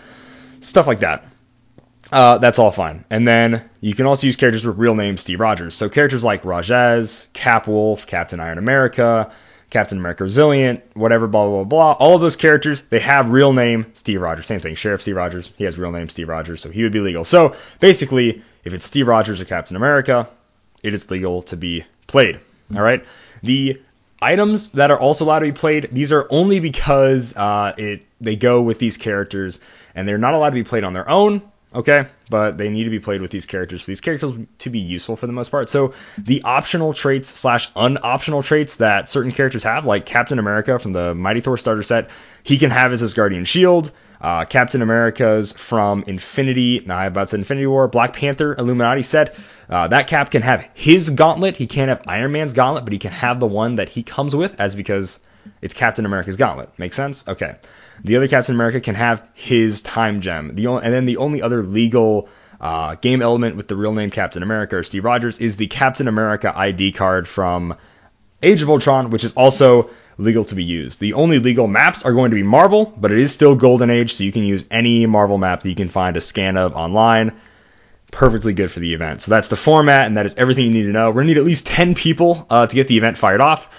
[0.63, 1.27] Stuff like that.
[2.13, 3.05] Uh, that's all fine.
[3.09, 5.75] And then you can also use characters with real names Steve Rogers.
[5.75, 9.31] So characters like Rajez, Cap Wolf, Captain Iron America,
[9.71, 11.93] Captain America Resilient, whatever, blah, blah, blah, blah.
[11.93, 14.47] All of those characters, they have real name Steve Rogers.
[14.47, 14.75] Same thing.
[14.75, 17.25] Sheriff Steve Rogers, he has real name Steve Rogers, so he would be legal.
[17.25, 20.29] So basically, if it's Steve Rogers or Captain America,
[20.83, 22.41] it is legal to be played.
[22.75, 23.05] All right.
[23.43, 23.81] The
[24.21, 28.37] items that are also allowed to be played, these are only because uh, it they
[28.37, 29.61] go with these characters,
[29.95, 31.43] and they're not allowed to be played on their own.
[31.73, 34.81] Okay, but they need to be played with these characters for these characters to be
[34.81, 35.71] useful for the most part.
[35.71, 40.93] So the optional traits slash unoptional traits that certain characters have, like Captain America from
[40.93, 42.11] the Mighty Thor starter set,
[42.43, 43.93] he can have as his Guardian Shield.
[44.21, 49.37] Uh, Captain America's from Infinity, I about to Infinity War, Black Panther, Illuminati set.
[49.69, 51.57] Uh, that Cap can have his gauntlet.
[51.57, 54.35] He can't have Iron Man's gauntlet, but he can have the one that he comes
[54.35, 55.21] with, as because
[55.63, 56.71] it's Captain America's gauntlet.
[56.79, 57.27] Make sense?
[57.29, 57.55] Okay.
[58.05, 60.55] The other Captain America can have his time gem.
[60.55, 62.29] The only, and then the only other legal
[62.61, 66.09] uh, game element with the real name Captain America or Steve Rogers is the Captain
[66.09, 67.77] America ID card from
[68.43, 71.01] Age of Ultron, which is also legal to be used.
[71.01, 74.15] The only legal maps are going to be Marvel, but it is still Golden Age,
[74.15, 77.33] so you can use any Marvel map that you can find a scan of online.
[78.13, 79.23] Perfectly good for the event.
[79.23, 81.09] So that's the format, and that is everything you need to know.
[81.09, 83.71] We're going to need at least 10 people uh, to get the event fired off.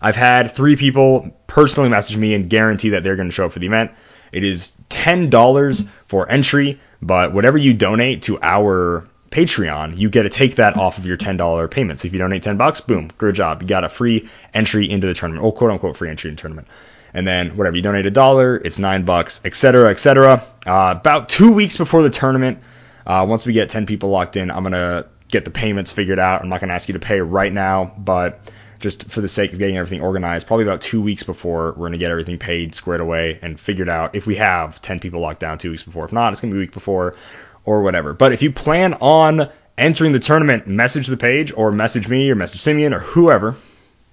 [0.00, 3.52] I've had three people personally message me and guarantee that they're going to show up
[3.52, 3.92] for the event.
[4.32, 10.28] It is $10 for entry, but whatever you donate to our Patreon, you get to
[10.28, 12.00] take that off of your $10 payment.
[12.00, 13.62] So if you donate 10 bucks, boom, good job.
[13.62, 16.42] You got a free entry into the tournament, or quote unquote free entry into the
[16.42, 16.68] tournament.
[17.14, 20.44] And then whatever you donate a dollar, it's nine bucks, etc., etc.
[20.66, 22.58] Uh, about two weeks before the tournament,
[23.06, 26.42] uh, once we get 10 people locked in, I'm gonna get the payments figured out.
[26.42, 28.40] I'm not gonna ask you to pay right now, but
[28.78, 31.98] just for the sake of getting everything organized, probably about two weeks before we're gonna
[31.98, 34.14] get everything paid, squared away, and figured out.
[34.14, 36.58] If we have 10 people locked down two weeks before, if not, it's gonna be
[36.58, 37.16] a week before
[37.64, 38.14] or whatever.
[38.14, 42.34] But if you plan on entering the tournament, message the page or message me or
[42.34, 43.56] message Simeon or whoever.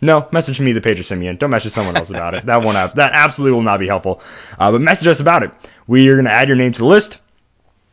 [0.01, 1.37] No, message me the page or Simeon.
[1.37, 2.45] Don't message someone else about it.
[2.45, 4.21] That won't have, that absolutely will not be helpful.
[4.59, 5.51] Uh, but message us about it.
[5.87, 7.17] We are going to add your name to the list,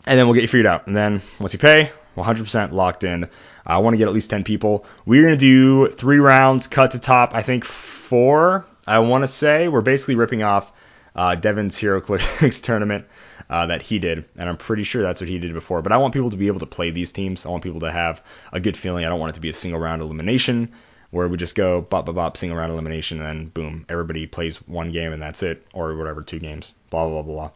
[0.04, 0.87] and then we'll get you figured out.
[0.87, 3.28] And then once you pay, 100% locked in.
[3.66, 4.85] I want to get at least 10 people.
[5.07, 7.35] We're going to do three rounds, cut to top.
[7.35, 8.66] I think four.
[8.87, 10.72] I want to say we're basically ripping off
[11.14, 13.07] uh, Devin's HeroClix tournament
[13.48, 15.83] uh, that he did, and I'm pretty sure that's what he did before.
[15.83, 17.46] But I want people to be able to play these teams.
[17.46, 18.22] I want people to have
[18.53, 19.05] a good feeling.
[19.05, 20.72] I don't want it to be a single round elimination
[21.11, 24.57] where we just go bop bop bop single round elimination and then boom everybody plays
[24.66, 27.51] one game and that's it or whatever two games blah blah blah blah.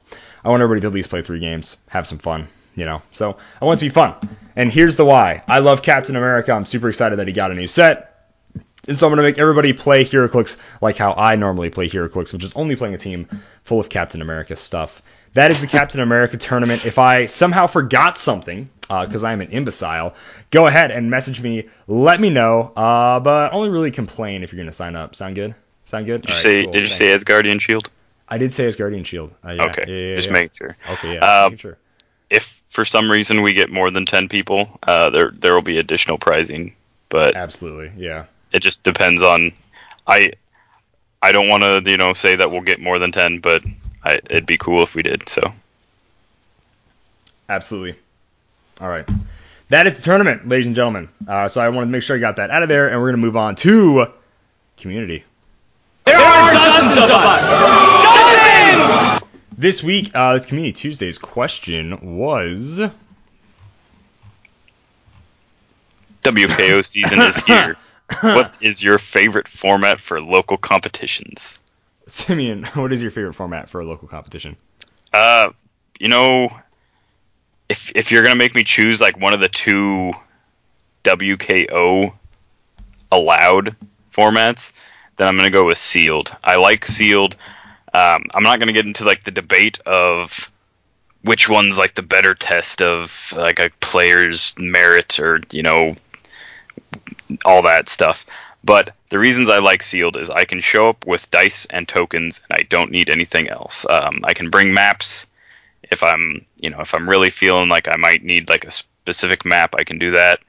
[0.45, 3.03] I want everybody to at least play three games, have some fun, you know.
[3.11, 4.15] So I want it to be fun.
[4.55, 5.43] And here's the why.
[5.49, 6.53] I love Captain America.
[6.53, 8.13] I'm super excited that he got a new set.
[8.89, 12.33] And so I'm going to make everybody play HeroClix like how I normally play HeroClix,
[12.33, 13.27] which is only playing a team
[13.65, 15.03] full of Captain America stuff.
[15.35, 16.87] That is the Captain America tournament.
[16.87, 20.15] If I somehow forgot something, because uh, I'm an imbecile,
[20.51, 21.69] go ahead and message me.
[21.87, 22.73] Let me know.
[22.75, 25.15] Uh, but only really complain if you're going to sign up.
[25.15, 25.55] Sound good?
[25.85, 26.23] Sound good?
[26.23, 26.63] Did you right, say?
[26.63, 26.73] Cool.
[26.73, 27.91] Did you say as Guardian Shield?
[28.29, 29.33] I did say as Guardian Shield.
[29.45, 29.85] Uh, yeah, okay.
[29.87, 30.77] Yeah, yeah, just make sure.
[30.89, 31.15] Okay.
[31.15, 31.25] Yeah.
[31.25, 31.79] Uh, sure.
[32.31, 35.79] If for some reason we get more than ten people, uh, there there will be
[35.79, 36.75] additional pricing.
[37.09, 39.53] But absolutely, yeah it just depends on.
[40.07, 40.33] I
[41.23, 43.65] I don't want to you know say that we'll get more than ten, but
[44.03, 45.29] I, it'd be cool if we did.
[45.29, 45.41] So.
[47.49, 47.95] Absolutely.
[48.81, 49.09] All right.
[49.69, 51.09] That is the tournament, ladies and gentlemen.
[51.27, 53.11] Uh, so I wanted to make sure I got that out of there, and we're
[53.11, 54.07] going to move on to
[54.77, 55.25] community.
[56.05, 58.36] There are dozens of us.
[59.59, 62.79] This week, uh, this Community Tuesday's question was.
[66.23, 67.77] WKO season is here.
[68.21, 71.59] what is your favorite format for local competitions?
[72.07, 74.57] Simeon, what is your favorite format for a local competition?
[75.15, 75.51] Uh,
[75.99, 76.51] you know,
[77.71, 80.13] if if you're gonna make me choose like one of the two
[81.05, 82.13] WKO
[83.11, 83.75] allowed
[84.13, 84.75] formats,
[85.17, 86.37] then I'm gonna go with sealed.
[86.45, 87.37] I like sealed.
[87.97, 90.51] Um, I'm not gonna get into like the debate of
[91.23, 95.97] which one's like the better test of like a player's merit or you know
[97.45, 98.27] all that stuff.
[98.63, 102.43] But the reasons I like sealed is I can show up with dice and tokens,
[102.49, 103.87] and I don't need anything else.
[103.89, 105.27] Um, I can bring maps
[105.85, 109.45] if I'm, you know, if I'm really feeling like I might need like a specific
[109.45, 110.41] map, I can do that.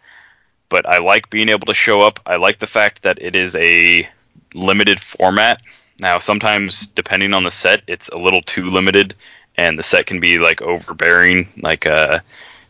[0.69, 2.19] But I like being able to show up.
[2.25, 4.09] I like the fact that it is a
[4.53, 5.61] limited format.
[5.99, 9.15] Now, sometimes depending on the set, it's a little too limited,
[9.55, 11.49] and the set can be like overbearing.
[11.57, 12.19] Like uh,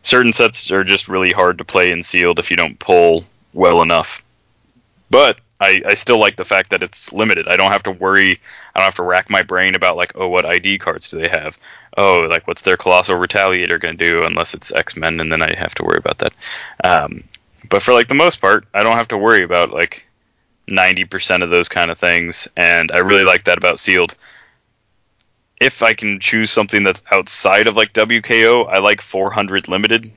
[0.02, 3.82] certain sets are just really hard to play in sealed if you don't pull well
[3.82, 4.24] enough.
[5.10, 7.48] But I, I still like the fact that it's limited.
[7.48, 8.40] I don't have to worry.
[8.74, 11.28] I don't have to rack my brain about like, oh, what ID cards do they
[11.28, 11.58] have?
[11.96, 14.24] Oh, like what's their colossal retaliator going to do?
[14.24, 16.32] Unless it's X Men, and then I have to worry about that.
[16.84, 17.24] Um,
[17.68, 20.04] but for like the most part, I don't have to worry about like
[20.68, 24.14] 90% of those kind of things, and I really like that about Sealed.
[25.60, 30.12] If I can choose something that's outside of like WKO, I like 400 limited,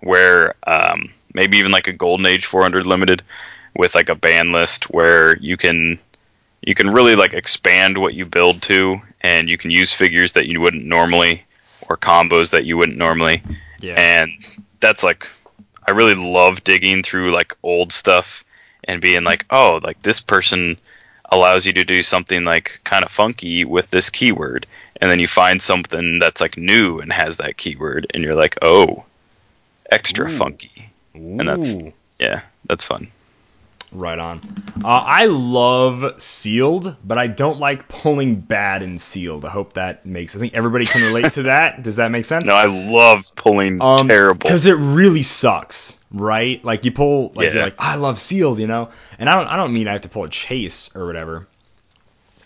[0.00, 3.22] where um, maybe even like a Golden Age 400 limited
[3.74, 5.98] with like a ban list where you can
[6.62, 10.46] you can really like expand what you build to, and you can use figures that
[10.46, 11.44] you wouldn't normally,
[11.88, 13.42] or combos that you wouldn't normally.
[13.80, 13.94] Yeah.
[13.96, 14.32] And
[14.80, 15.26] that's like,
[15.86, 18.44] I really love digging through like old stuff
[18.86, 20.78] and being like, oh, like this person
[21.30, 24.66] allows you to do something like kind of funky with this keyword,
[25.00, 28.56] and then you find something that's like new and has that keyword, and you're like,
[28.62, 29.04] oh,
[29.90, 30.36] extra Ooh.
[30.36, 30.90] funky.
[31.14, 31.76] And that's-
[32.18, 33.08] Yeah, that's fun.
[33.92, 34.40] Right on.
[34.84, 39.44] Uh, I love sealed, but I don't like pulling bad in sealed.
[39.44, 40.34] I hope that makes.
[40.34, 41.82] I think everybody can relate to that.
[41.82, 42.46] Does that make sense?
[42.46, 44.38] No, I love pulling um, terrible.
[44.38, 46.62] because it really sucks, right?
[46.64, 48.90] Like you pull, like you're like, I love sealed, you know.
[49.18, 51.46] And I don't, I don't mean I have to pull a chase or whatever,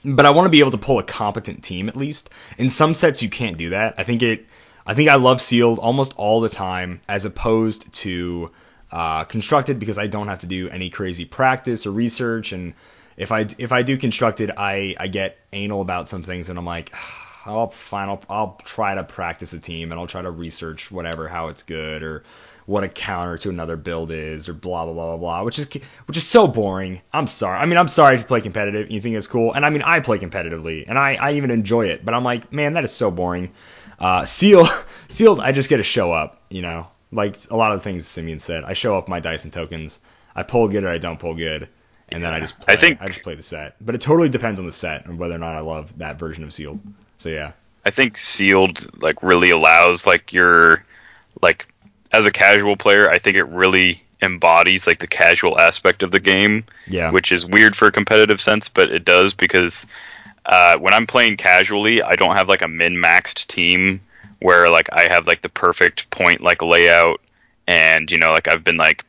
[0.05, 2.31] but I want to be able to pull a competent team at least.
[2.59, 3.95] In some sets, you can't do that.
[3.99, 4.47] I think it,
[4.87, 8.51] I think I love sealed almost all the time, as opposed to
[8.93, 12.75] uh, constructed because I don't have to do any crazy practice or research and.
[13.17, 16.65] If I, if I do constructed, I, I get anal about some things and I'm
[16.65, 16.91] like,
[17.45, 21.29] I'll fine, I'll, I'll try to practice a team and I'll try to research whatever
[21.29, 22.23] how it's good or
[22.67, 25.69] what a counter to another build is or blah blah blah blah blah, which is
[26.07, 27.01] which is so boring.
[27.13, 27.59] I'm sorry.
[27.59, 29.71] I mean, I'm sorry if you play competitive and you think it's cool, and I
[29.71, 32.85] mean, I play competitively and I, I even enjoy it, but I'm like, man, that
[32.85, 33.53] is so boring.
[33.99, 34.67] Uh, seal
[35.09, 38.07] sealed, I just get to show up, you know, like a lot of the things
[38.07, 38.65] Simeon said.
[38.65, 40.01] I show up my dice and tokens.
[40.35, 41.69] I pull good or I don't pull good.
[42.09, 42.75] And then I just play.
[42.75, 45.19] I think- I just play the set, but it totally depends on the set and
[45.19, 46.81] whether or not I love that version of sealed.
[47.19, 47.53] So yeah,
[47.87, 50.85] I think sealed like really allows like your
[51.43, 51.73] like
[52.13, 56.19] as a casual player, I think it really embodies like the casual aspect of the
[56.21, 59.87] game, yeah, which is weird for a competitive sense, but it does because
[60.47, 64.01] uh, when I'm playing casually, I don't have like a min maxed team
[64.41, 67.21] where like I have like the perfect point like layout
[67.67, 69.05] and you know like I've been like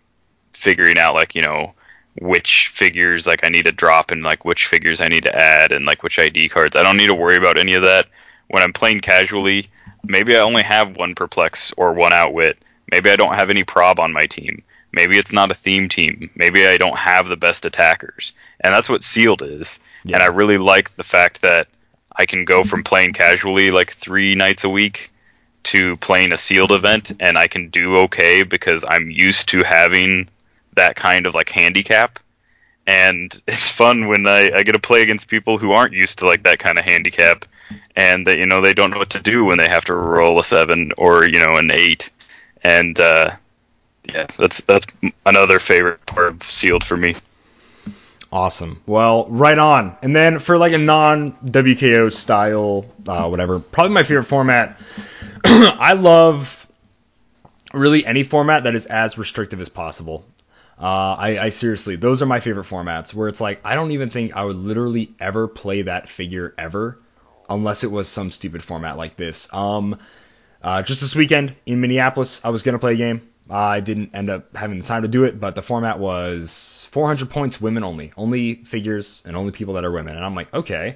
[0.54, 1.74] figuring out like you know
[2.20, 5.72] which figures like I need to drop and like which figures I need to add
[5.72, 6.76] and like which ID cards.
[6.76, 8.08] I don't need to worry about any of that
[8.50, 9.70] when I'm playing casually.
[10.04, 12.58] Maybe I only have one perplex or one outwit.
[12.92, 14.64] Maybe I don't have any prob on my team.
[14.92, 16.30] Maybe it's not a theme team.
[16.36, 18.34] Maybe I don't have the best attackers.
[18.60, 19.80] And that's what sealed is.
[20.04, 20.16] Yeah.
[20.16, 21.68] And I really like the fact that
[22.16, 25.12] I can go from playing casually like 3 nights a week
[25.64, 30.28] to playing a sealed event and I can do okay because I'm used to having
[30.74, 32.20] that kind of like handicap.
[32.88, 36.26] And it's fun when I, I get to play against people who aren't used to
[36.26, 37.46] like that kind of handicap
[37.96, 40.40] and that you know they don't know what to do when they have to roll
[40.40, 42.10] a seven or you know an eight.
[42.64, 43.36] And uh,
[44.06, 44.86] yeah that's that's
[45.26, 47.16] another favorite part of sealed for me
[48.32, 48.82] Awesome.
[48.86, 49.98] Well, right on.
[50.02, 54.80] And then for like a non WKO style, uh, whatever, probably my favorite format.
[55.44, 56.66] I love
[57.74, 60.26] really any format that is as restrictive as possible.
[60.80, 64.10] Uh, I, I seriously, those are my favorite formats where it's like I don't even
[64.10, 67.00] think I would literally ever play that figure ever,
[67.50, 69.54] unless it was some stupid format like this.
[69.54, 70.00] Um,
[70.64, 73.30] uh, just this weekend in Minneapolis, I was gonna play a game.
[73.52, 77.30] I didn't end up having the time to do it, but the format was 400
[77.30, 80.16] points, women only, only figures and only people that are women.
[80.16, 80.96] And I'm like, okay.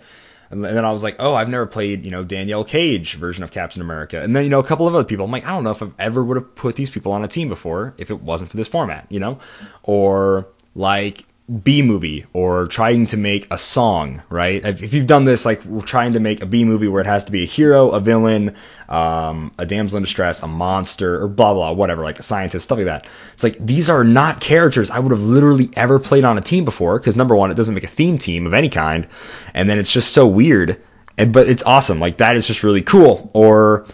[0.49, 3.51] And then I was like, oh, I've never played, you know, Danielle Cage version of
[3.51, 4.21] Captain America.
[4.21, 5.25] And then, you know, a couple of other people.
[5.25, 7.27] I'm like, I don't know if I've ever would have put these people on a
[7.27, 9.39] team before if it wasn't for this format, you know?
[9.83, 14.65] Or like B movie or trying to make a song, right?
[14.65, 17.07] If if you've done this, like we're trying to make a B movie where it
[17.07, 18.55] has to be a hero, a villain,
[18.89, 22.79] um, a damsel in distress, a monster, or blah blah, whatever, like a scientist, stuff
[22.79, 23.07] like that.
[23.35, 26.65] It's like these are not characters I would have literally ever played on a team
[26.65, 29.07] before, because number one, it doesn't make a theme team of any kind,
[29.53, 30.81] and then it's just so weird.
[31.15, 31.99] And but it's awesome.
[31.99, 33.29] Like that is just really cool.
[33.33, 33.85] Or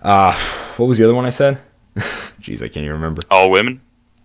[0.00, 0.32] uh,
[0.78, 1.60] what was the other one I said?
[2.40, 3.82] Jeez, I can't even remember all women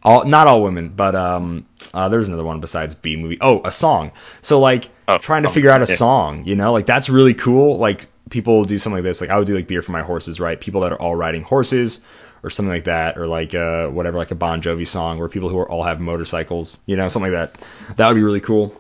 [0.07, 3.37] all not all women, but um, uh, there's another one besides B movie.
[3.41, 4.11] Oh, a song.
[4.41, 5.95] So like Oh, trying to oh, figure out a yeah.
[5.95, 7.77] song, you know, like that's really cool.
[7.77, 9.21] Like people do something like this.
[9.21, 10.59] Like I would do like beer for my horses, right?
[10.59, 12.01] People that are all riding horses
[12.43, 15.47] or something like that, or like uh, whatever, like a Bon Jovi song, where people
[15.47, 17.95] who are all have motorcycles, you know, something like that.
[17.95, 18.75] That would be really cool.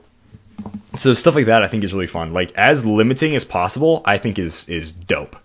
[0.95, 2.33] So stuff like that I think is really fun.
[2.33, 5.37] Like as limiting as possible, I think is is dope.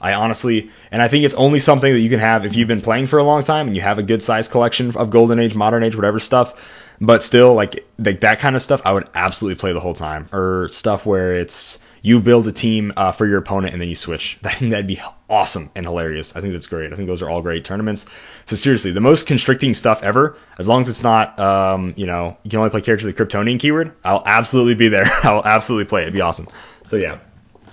[0.00, 2.82] I honestly, and I think it's only something that you can have if you've been
[2.82, 5.54] playing for a long time and you have a good size collection of Golden Age,
[5.54, 6.73] Modern Age, whatever stuff.
[7.00, 10.28] But still, like like that kind of stuff, I would absolutely play the whole time.
[10.32, 13.94] Or stuff where it's you build a team uh, for your opponent and then you
[13.94, 14.38] switch.
[14.44, 16.36] I think that'd be awesome and hilarious.
[16.36, 16.92] I think that's great.
[16.92, 18.06] I think those are all great tournaments.
[18.44, 22.36] So seriously, the most constricting stuff ever, as long as it's not, um, you know,
[22.42, 25.06] you can only play characters with Kryptonian keyword, I'll absolutely be there.
[25.22, 26.04] I'll absolutely play it.
[26.04, 26.48] It'd be awesome.
[26.84, 27.20] So yeah.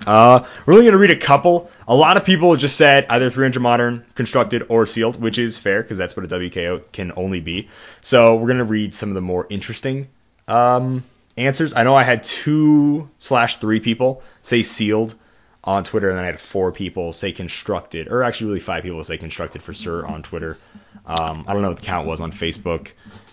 [0.06, 1.70] Uh, we're only going to read a couple.
[1.88, 5.82] A lot of people just said either 300 modern, constructed, or sealed, which is fair
[5.82, 7.70] because that's what a WKO can only be.
[8.02, 10.08] So we're going to read some of the more interesting
[10.48, 11.04] um,
[11.38, 11.76] answers.
[11.76, 15.16] I know I had two slash three people say sealed
[15.64, 19.04] on Twitter, and then I had four people say constructed, or actually really five people
[19.04, 20.58] say constructed for sure on Twitter.
[21.06, 22.92] Um, I don't know what the count was on Facebook,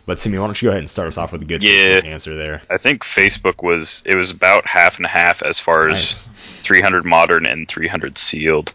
[0.09, 2.01] but Simi, why don't you go ahead and start us off with a good Yeah.
[2.03, 2.63] answer there?
[2.71, 6.27] I think Facebook was it was about half and half as far as
[6.63, 8.73] 300 modern and 300 sealed,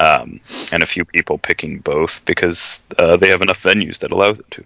[0.00, 0.40] um,
[0.72, 4.44] and a few people picking both because uh, they have enough venues that allow them
[4.50, 4.64] to.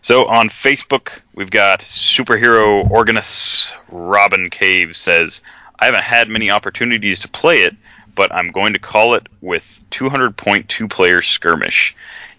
[0.00, 5.42] So on Facebook, we've got superhero organist Robin Cave says,
[5.78, 7.76] "I haven't had many opportunities to play it,
[8.14, 11.94] but I'm going to call it with 200.2 player skirmish."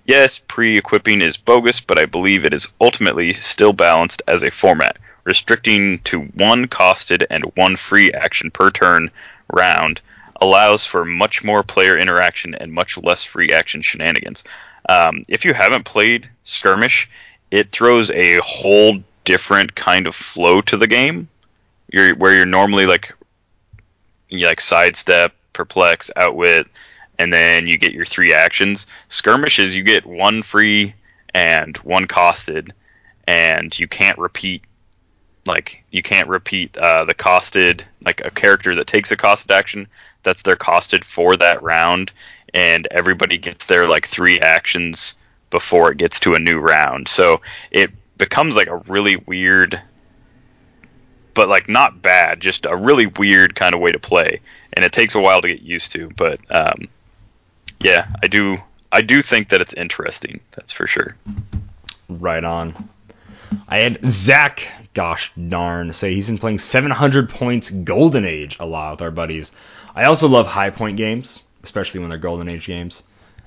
[0.09, 4.97] Yes, pre-equipping is bogus, but I believe it is ultimately still balanced as a format,
[5.23, 9.11] restricting to one costed and one free action per turn
[9.53, 10.01] round
[10.41, 14.43] allows for much more player interaction and much less free action shenanigans.
[14.89, 17.07] Um, if you haven't played Skirmish,
[17.51, 21.29] it throws a whole different kind of flow to the game.
[21.93, 23.13] You're where you're normally like
[24.29, 26.65] you like sidestep, perplex, outwit,
[27.19, 28.87] and then you get your three actions.
[29.09, 30.95] Skirmishes, you get one free
[31.35, 32.71] and one costed,
[33.27, 34.63] and you can't repeat.
[35.45, 39.87] Like you can't repeat uh, the costed like a character that takes a costed action.
[40.23, 42.11] That's their costed for that round,
[42.53, 45.15] and everybody gets their like three actions
[45.49, 47.07] before it gets to a new round.
[47.07, 47.41] So
[47.71, 49.81] it becomes like a really weird,
[51.33, 54.39] but like not bad, just a really weird kind of way to play,
[54.73, 56.09] and it takes a while to get used to.
[56.15, 56.87] But um,
[57.79, 58.57] yeah, I do
[58.91, 60.39] I do think that it's interesting.
[60.55, 61.15] That's for sure.
[62.07, 62.89] Right on.
[63.67, 68.91] I had Zach, gosh darn, say he's been playing 700 points Golden Age a lot
[68.91, 69.53] with our buddies.
[69.95, 73.03] I also love high point games, especially when they're Golden Age games.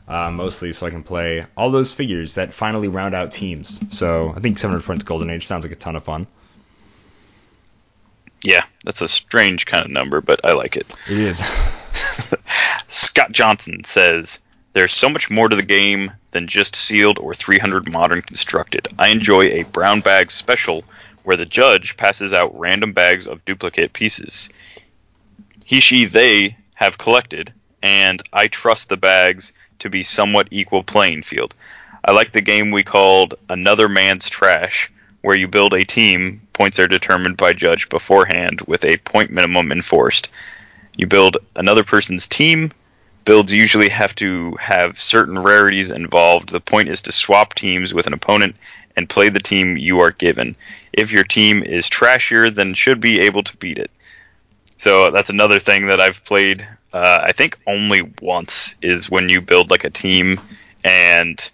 [0.09, 3.81] Uh, mostly so I can play all those figures that finally round out teams.
[3.97, 6.27] So I think 700 points Golden Age sounds like a ton of fun.
[8.45, 10.93] Yeah, that's a strange kind of number, but I like it.
[11.09, 11.43] It is.
[12.87, 14.41] Scott Johnson says,
[14.73, 18.89] There's so much more to the game than just sealed or 300 modern constructed.
[18.99, 20.85] I enjoy a brown bag special
[21.25, 24.49] where the judge passes out random bags of duplicate pieces.
[25.65, 27.53] He, she, they have collected,
[27.83, 31.55] and I trust the bags to be somewhat equal playing field.
[32.05, 34.91] I like the game we called Another Man's Trash,
[35.23, 39.71] where you build a team, points are determined by judge beforehand, with a point minimum
[39.71, 40.29] enforced.
[40.97, 42.73] You build another person's team.
[43.25, 46.51] Builds usually have to have certain rarities involved.
[46.51, 48.57] The point is to swap teams with an opponent
[48.97, 50.57] and play the team you are given.
[50.93, 53.91] If your team is trashier, then should be able to beat it.
[54.77, 56.67] So that's another thing that I've played.
[56.93, 60.41] Uh, I think only once is when you build like a team,
[60.85, 61.51] and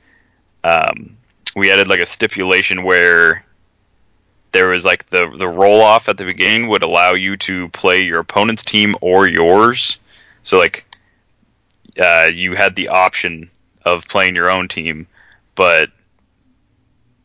[0.64, 1.16] um,
[1.55, 3.45] we added like a stipulation where
[4.53, 8.03] there was like the the roll off at the beginning would allow you to play
[8.03, 9.99] your opponent's team or yours.
[10.42, 10.84] So like
[11.99, 13.51] uh, you had the option
[13.84, 15.07] of playing your own team,
[15.55, 15.90] but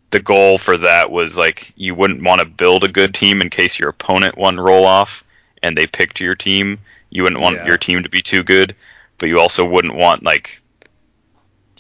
[0.09, 3.49] the goal for that was like you wouldn't want to build a good team in
[3.49, 5.24] case your opponent won roll off
[5.63, 6.80] and they picked your team.
[7.09, 7.67] You wouldn't want Yeah.
[7.67, 8.76] your team to be too good,
[9.17, 10.61] but you also wouldn't want like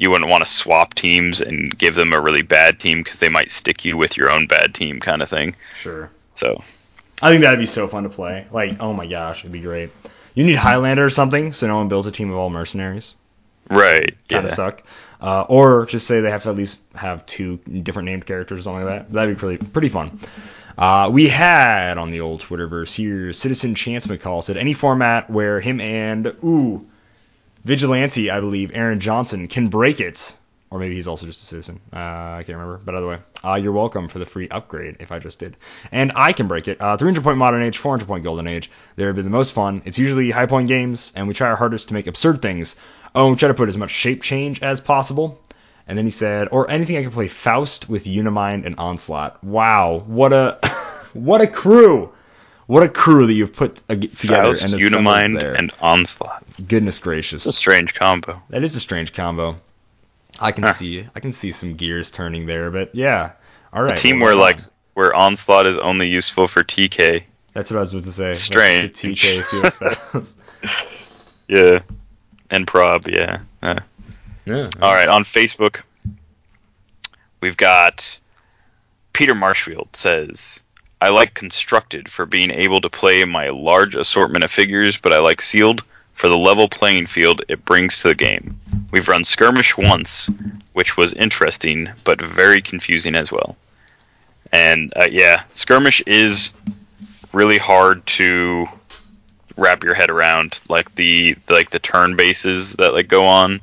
[0.03, 3.29] you wouldn't want to swap teams and give them a really bad team because they
[3.29, 5.55] might stick you with your own bad team kind of thing.
[5.75, 6.11] Sure.
[6.33, 6.61] So
[7.21, 8.45] I think that'd be so fun to play.
[8.51, 9.91] Like, oh my gosh, it'd be great.
[10.35, 13.15] You need Highlander or something, so no one builds a team of all mercenaries.
[13.69, 14.49] right, Kind yeah.
[14.49, 14.83] of suck.
[15.21, 18.61] Uh, or just say they have to at least have two different named characters or
[18.63, 19.13] something like that.
[19.13, 20.19] That'd be pretty pretty fun.
[20.77, 25.61] Uh, we had on the old Twitterverse here, Citizen Chance McCall said any format where
[25.61, 26.85] him and ooh
[27.65, 30.37] Vigilante, I believe, Aaron Johnson can break it,
[30.69, 31.79] or maybe he's also just a citizen.
[31.93, 32.81] Uh, I can't remember.
[32.83, 35.55] But either way, uh, you're welcome for the free upgrade if I just did.
[35.91, 36.81] And I can break it.
[36.81, 38.69] Uh, 300 point Modern Age, 400 point Golden Age.
[38.95, 39.81] They've been the most fun.
[39.85, 42.75] It's usually high point games, and we try our hardest to make absurd things.
[43.15, 45.39] Oh, we try to put as much shape change as possible.
[45.87, 49.43] And then he said, or anything I can play Faust with Unimind and Onslaught.
[49.43, 50.59] Wow, what a
[51.13, 52.13] what a crew!
[52.73, 55.53] What a crew that you've put together Faust, and Unimind, there.
[55.53, 56.43] and Onslaught.
[56.67, 57.45] Goodness gracious.
[57.45, 58.41] It's a strange combo.
[58.49, 59.57] That is a strange combo.
[60.39, 60.73] I can Huh.
[60.73, 63.33] see I can see some gears turning there, but yeah.
[63.71, 63.93] All right.
[63.93, 64.59] a team well, where like
[64.95, 67.21] where Onslaught is only useful for TK.
[67.53, 68.33] that's what I was about to say.
[68.33, 68.99] Strange.
[68.99, 70.35] The TK.
[71.47, 71.81] Yeah.
[72.49, 73.41] And prob, yeah.
[73.61, 74.69] Yeah.
[74.81, 75.81] All right, on Facebook,
[77.39, 78.19] we've got
[79.13, 80.63] Peter Marshfield says,
[81.03, 85.19] I like constructed for being able to play my large assortment of figures, but I
[85.19, 85.83] like sealed
[86.13, 88.57] for the level playing field it brings to the game.
[88.89, 90.29] We've run skirmish once,
[90.71, 93.57] which was interesting, but very confusing as well.
[94.53, 96.53] And uh, yeah, skirmish is
[97.33, 98.67] really hard to
[99.57, 103.59] wrap your head around, like the like the turn bases that like go on.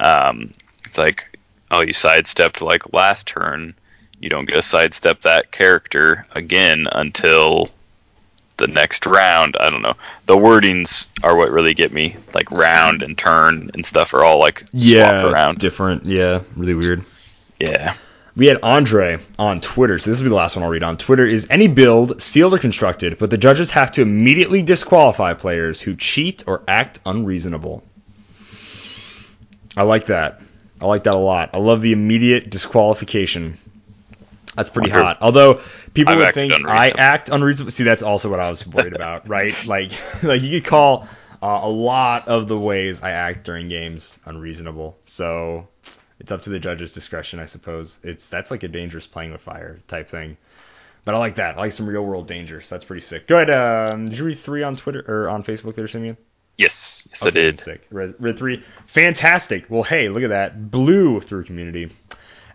[0.00, 0.54] Um,
[0.86, 1.38] it's like
[1.70, 3.74] oh, you sidestepped like last turn,
[4.20, 7.68] you don't get to sidestep that character again until
[8.56, 9.56] the next round.
[9.58, 9.94] I don't know.
[10.26, 12.16] The wordings are what really get me.
[12.34, 15.58] Like round and turn and stuff are all like yeah, around.
[15.58, 16.04] different.
[16.04, 17.04] Yeah, really weird.
[17.58, 17.94] Yeah.
[18.36, 20.96] We had Andre on Twitter, so this will be the last one I'll read on
[20.96, 21.26] Twitter.
[21.26, 25.96] Is any build sealed or constructed, but the judges have to immediately disqualify players who
[25.96, 27.82] cheat or act unreasonable?
[29.76, 30.40] I like that.
[30.80, 31.50] I like that a lot.
[31.52, 33.58] I love the immediate disqualification.
[34.58, 35.18] That's pretty hot.
[35.20, 35.60] Although
[35.94, 37.70] people I've would think I act unreasonable.
[37.70, 39.54] See, that's also what I was worried about, right?
[39.66, 39.92] Like,
[40.24, 41.06] like you could call
[41.40, 44.98] uh, a lot of the ways I act during games unreasonable.
[45.04, 45.68] So
[46.18, 48.00] it's up to the judge's discretion, I suppose.
[48.02, 50.36] It's that's like a dangerous playing with fire type thing.
[51.04, 51.56] But I like that.
[51.56, 52.60] I like some real world danger.
[52.60, 53.28] So that's pretty sick.
[53.28, 53.50] Go ahead.
[53.50, 56.16] Um, did you read three on Twitter or on Facebook there, Simeon?
[56.56, 57.06] Yes.
[57.08, 57.60] Yes, Okay, I did.
[57.60, 57.86] Sick.
[57.92, 58.64] Red, red three.
[58.86, 59.66] Fantastic.
[59.70, 60.72] Well, hey, look at that.
[60.72, 61.92] Blue through community.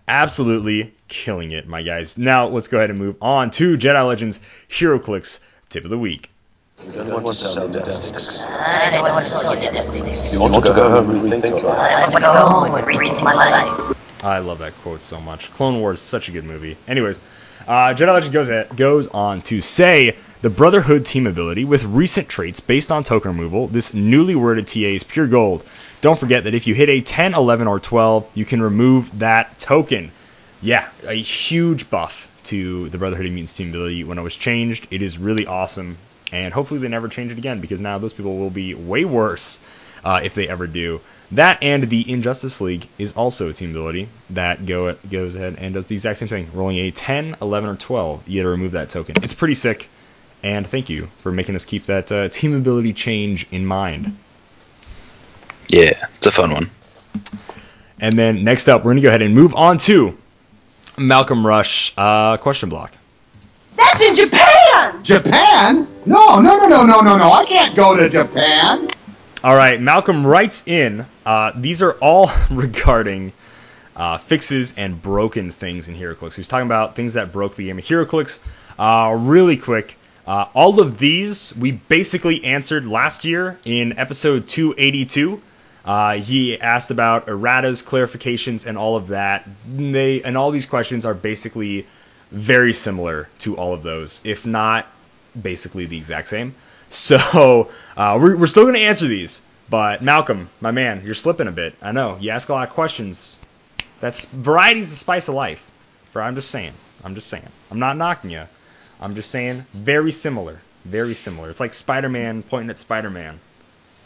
[0.08, 2.18] Absolutely killing it, my guys.
[2.18, 4.39] Now let's go ahead and move on to Jedi Legends
[4.70, 5.39] HeroClix
[5.70, 6.30] tip of the week.
[6.86, 8.45] You don't want to sell death sticks.
[8.45, 10.34] I don't want to sell death sticks.
[10.34, 11.91] You want to go home and rethink your life.
[11.91, 13.97] I want to go home and rethink my life.
[14.24, 15.51] I love that quote so much.
[15.54, 16.78] Clone Wars is such a good movie.
[16.88, 17.20] Anyways,
[17.68, 22.59] uh, Jedi Legend goes, goes on to say the Brotherhood team ability with recent traits
[22.59, 23.67] based on token removal.
[23.67, 25.63] This newly worded TA is pure gold.
[26.01, 29.57] Don't forget that if you hit a 10, 11, or 12, you can remove that
[29.57, 30.11] token.
[30.61, 34.85] Yeah, a huge buff to the Brotherhood of Mutants team ability when it was changed.
[34.91, 35.97] It is really awesome,
[36.33, 39.61] and hopefully they never change it again because now those people will be way worse
[40.03, 40.99] uh, if they ever do.
[41.31, 45.73] That and the Injustice League is also a team ability that go goes ahead and
[45.73, 46.49] does the exact same thing.
[46.53, 49.15] Rolling a 10, 11, or 12, you get to remove that token.
[49.23, 49.87] It's pretty sick,
[50.43, 54.17] and thank you for making us keep that uh, team ability change in mind.
[55.69, 56.69] Yeah, it's a fun one.
[57.99, 60.17] And then next up, we're going to go ahead and move on to
[60.97, 62.93] Malcolm Rush uh, question block.
[63.75, 65.03] That's in Japan!
[65.03, 65.87] Japan?
[66.05, 67.31] No, no, no, no, no, no, no.
[67.31, 68.89] I can't go to Japan.
[69.43, 71.05] All right, Malcolm writes in.
[71.25, 73.33] Uh, these are all regarding
[73.95, 76.35] uh, fixes and broken things in HeroClix.
[76.35, 78.39] He's talking about things that broke the game of HeroClix.
[78.77, 85.41] Uh, really quick, uh, all of these we basically answered last year in episode 282.
[85.86, 89.47] Uh, he asked about erratas, clarifications, and all of that.
[89.67, 91.86] They and all these questions are basically
[92.32, 94.88] very similar to all of those, if not
[95.39, 96.55] basically the exact same.
[96.89, 99.41] So uh, we're, we're still going to answer these.
[99.67, 101.74] But Malcolm, my man, you're slipping a bit.
[101.82, 103.36] I know you ask a lot of questions.
[103.99, 105.71] That's variety's the spice of life.
[106.11, 106.74] Bro, I'm just saying.
[107.03, 107.47] I'm just saying.
[107.71, 108.43] I'm not knocking you.
[109.04, 110.58] I'm just saying very similar.
[110.86, 111.49] Very similar.
[111.49, 113.39] It's like Spider-Man pointing at Spider-Man.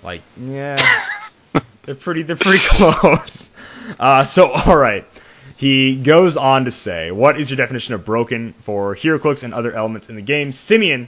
[0.04, 0.78] Like, yeah,
[1.86, 2.24] they're pretty.
[2.24, 3.52] They're pretty close.
[3.98, 5.06] Uh, so all right.
[5.56, 9.72] He goes on to say, "What is your definition of broken for HeroClix and other
[9.72, 11.08] elements in the game?" Simeon.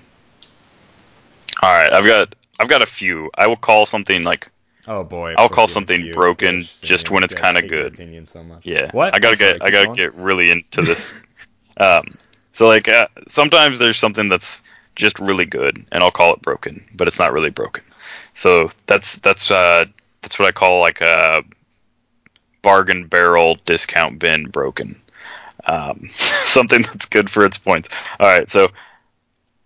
[1.61, 3.29] All right, I've got I've got a few.
[3.37, 4.49] I will call something like
[4.87, 5.35] Oh boy.
[5.37, 7.95] I'll call something broken just when it's kinda good.
[7.95, 8.65] Opinion so much.
[8.65, 8.89] yeah.
[8.91, 9.13] What?
[9.13, 9.97] I gotta I'm sorry, get I gotta going.
[9.97, 11.13] get really into this.
[11.77, 12.15] um,
[12.51, 14.63] so like uh, sometimes there's something that's
[14.95, 17.83] just really good, and I'll call it broken, but it's not really broken.
[18.33, 19.85] So that's that's uh
[20.21, 21.43] that's what I call like a
[22.61, 24.99] bargain barrel discount bin broken.
[25.65, 26.09] Um,
[26.45, 27.89] something that's good for its points.
[28.19, 28.69] All right, so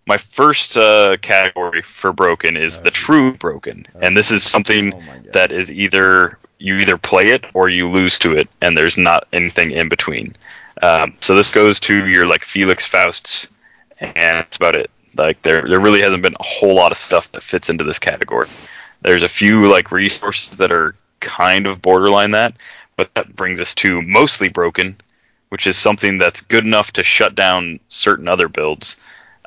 [0.06, 5.00] my first uh, category for broken is the true broken, and this is something Oh
[5.32, 9.26] that is either you either play it or you lose to it, and there's not
[9.32, 10.34] anything in between.
[10.82, 13.48] Um, so this goes to your like Felix Fausts,
[13.98, 14.90] and that's about it.
[15.16, 17.98] Like there, there really hasn't been a whole lot of stuff that fits into this
[17.98, 18.48] category.
[19.02, 22.54] There's a few like resources that are kind of borderline that,
[22.96, 24.96] but that brings us to mostly broken,
[25.50, 28.98] which is something that's good enough to shut down certain other builds,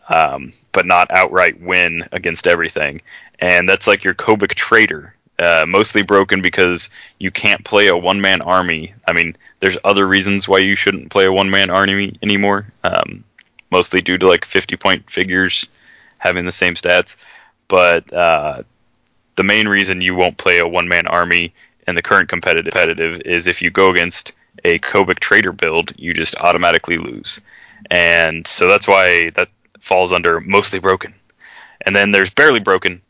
[0.09, 3.01] um, but not outright win against everything.
[3.39, 5.13] And that's like your Kobik Trader.
[5.39, 8.93] Uh, mostly broken because you can't play a one man army.
[9.07, 12.73] I mean, there's other reasons why you shouldn't play a one man army anymore.
[12.83, 13.23] Um,
[13.71, 15.69] mostly due to like 50 point figures
[16.17, 17.15] having the same stats.
[17.67, 18.63] But uh,
[19.35, 21.53] the main reason you won't play a one man army
[21.87, 24.33] in the current competitive is if you go against
[24.65, 27.41] a Kobik Trader build, you just automatically lose.
[27.91, 31.13] And so that's why that falls under mostly broken.
[31.81, 33.01] And then there's barely broken,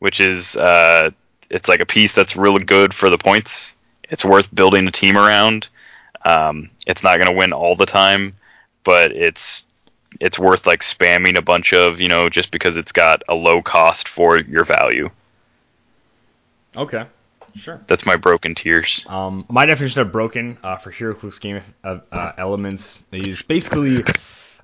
[0.00, 1.10] which is uh,
[1.50, 3.76] it's like a piece that's really good for the points.
[4.04, 5.68] It's worth building a team around.
[6.24, 8.34] Um, it's not going to win all the time,
[8.84, 9.66] but it's
[10.20, 13.62] it's worth like spamming a bunch of, you know, just because it's got a low
[13.62, 15.10] cost for your value.
[16.76, 17.04] Okay,
[17.54, 17.80] sure.
[17.86, 19.04] That's my broken tears.
[19.08, 24.04] Um, my definition of broken uh, for HeroClix game of uh, elements is basically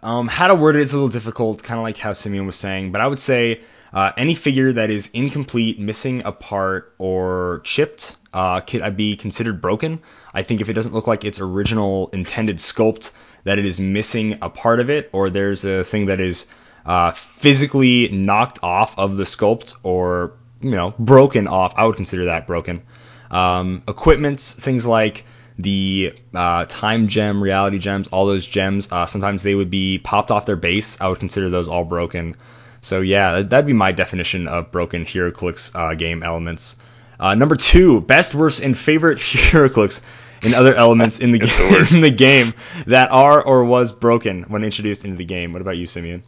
[0.03, 2.57] um, how to word it is a little difficult, kind of like how Simeon was
[2.57, 3.61] saying, but I would say
[3.95, 9.61] uh, any figure that is incomplete, missing a part, or chipped uh, could be considered
[9.61, 10.01] broken.
[10.35, 13.13] I think if it doesn't look like its original intended sculpt,
[13.45, 16.47] that it is missing a part of it, or there's a thing that is
[16.85, 22.27] uh, physically knocked off of the sculpt or you know broken off, I would consider
[22.27, 22.83] that broken.
[23.31, 25.25] Um, equipment, things like
[25.59, 30.31] the uh, time gem, reality gems, all those gems, uh, sometimes they would be popped
[30.31, 31.01] off their base.
[31.01, 32.37] I would consider those all broken.
[32.85, 36.77] So yeah, that'd be my definition of broken HeroClix uh, game elements.
[37.19, 40.03] Uh, number two, best, worst, and favorite HeroClix
[40.43, 42.53] and other elements in the game, in the game
[42.87, 45.55] that are or was broken when introduced into the game.
[45.55, 46.25] What about you, Simeon?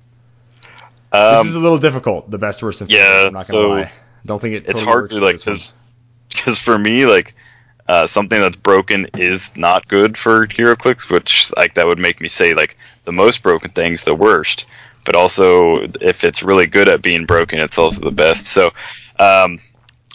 [1.13, 2.31] Um, this is a little difficult.
[2.31, 3.05] The best, worst, and favorite.
[3.05, 3.93] yeah, I'm not gonna so lie.
[4.25, 4.67] Don't think it.
[4.67, 5.79] it's totally hard works to like because
[6.31, 7.35] because for me like
[7.87, 12.29] uh, something that's broken is not good for HeroClix, which like that would make me
[12.29, 14.67] say like the most broken thing's the worst.
[15.07, 18.47] But also, if it's really good at being broken, it's also the best.
[18.47, 18.73] So,
[19.19, 19.61] um,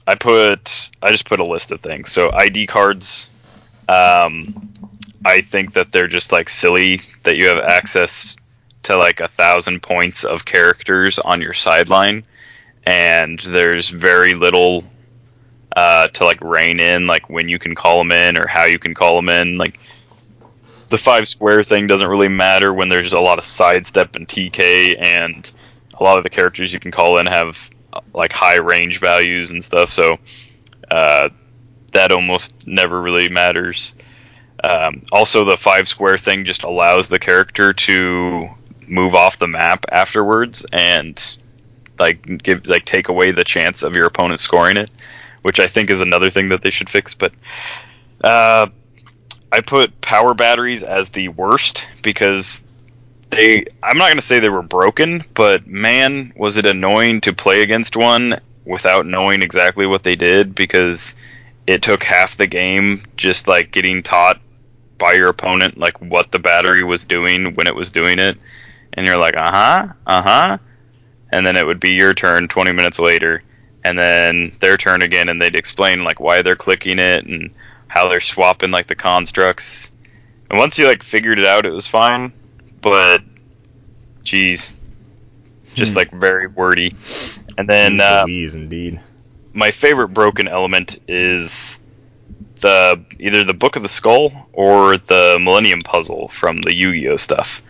[0.07, 2.11] I put I just put a list of things.
[2.11, 3.29] So ID cards,
[3.87, 4.67] um,
[5.25, 8.35] I think that they're just like silly that you have access
[8.83, 12.23] to like a thousand points of characters on your sideline,
[12.85, 14.83] and there's very little
[15.75, 18.79] uh, to like rein in like when you can call them in or how you
[18.79, 19.57] can call them in.
[19.57, 19.79] Like
[20.91, 25.01] the five square thing doesn't really matter when there's a lot of sidestep and TK,
[25.01, 25.49] and
[25.99, 27.69] a lot of the characters you can call in have
[28.13, 29.89] like high range values and stuff.
[29.89, 30.17] So
[30.91, 31.29] uh,
[31.93, 33.95] that almost never really matters.
[34.63, 38.49] Um, also, the five square thing just allows the character to
[38.85, 41.37] move off the map afterwards and
[41.97, 44.91] like give like take away the chance of your opponent scoring it,
[45.41, 47.13] which I think is another thing that they should fix.
[47.13, 47.31] But
[48.23, 48.67] uh,
[49.51, 52.63] I put power batteries as the worst because
[53.31, 57.33] they I'm not going to say they were broken, but man, was it annoying to
[57.33, 61.15] play against one without knowing exactly what they did because
[61.67, 64.39] it took half the game just like getting taught
[64.97, 68.37] by your opponent like what the battery was doing when it was doing it.
[68.93, 70.57] And you're like uh-huh uh-huh.
[71.33, 73.41] And then it would be your turn 20 minutes later.
[73.83, 77.51] And then their turn again and they'd explain like why they're clicking it and
[77.91, 79.91] how they're swapping like the constructs
[80.49, 82.31] and once you like figured it out it was fine
[82.81, 83.21] but
[84.23, 84.75] geez
[85.75, 85.97] just Hmm.
[85.97, 86.91] like very wordy
[87.57, 88.99] and then uh, Louise, indeed.
[89.53, 91.79] my favorite broken element is
[92.61, 97.61] the either the Book of the Skull or the Millennium Puzzle from the Yu-Gi-Oh stuff.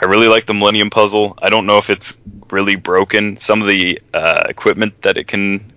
[0.00, 1.36] I really like the Millennium Puzzle.
[1.42, 2.16] I don't know if it's
[2.50, 3.36] really broken.
[3.38, 5.72] Some of the uh, equipment that it can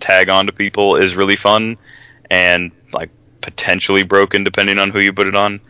[0.00, 1.76] tag onto people is really fun
[2.30, 3.10] and like
[3.44, 5.60] potentially broken depending on who you put it on.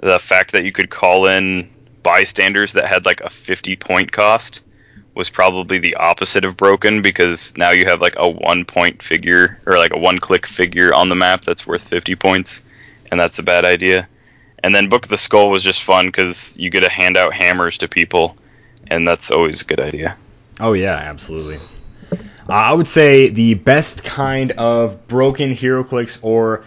[0.00, 1.70] The fact that you could call in
[2.02, 4.62] bystanders that had like a 50 point cost
[5.14, 9.58] was probably the opposite of broken because now you have like a one point figure
[9.66, 12.62] or like a one click figure on the map that's worth 50 points
[13.10, 14.08] and that's a bad idea
[14.62, 17.34] and then book of the skull was just fun because you get to hand out
[17.34, 18.36] hammers to people
[18.86, 20.16] and that's always a good idea
[20.60, 21.56] Oh yeah, absolutely.
[22.12, 26.64] Uh, I would say the best kind of broken HeroClix or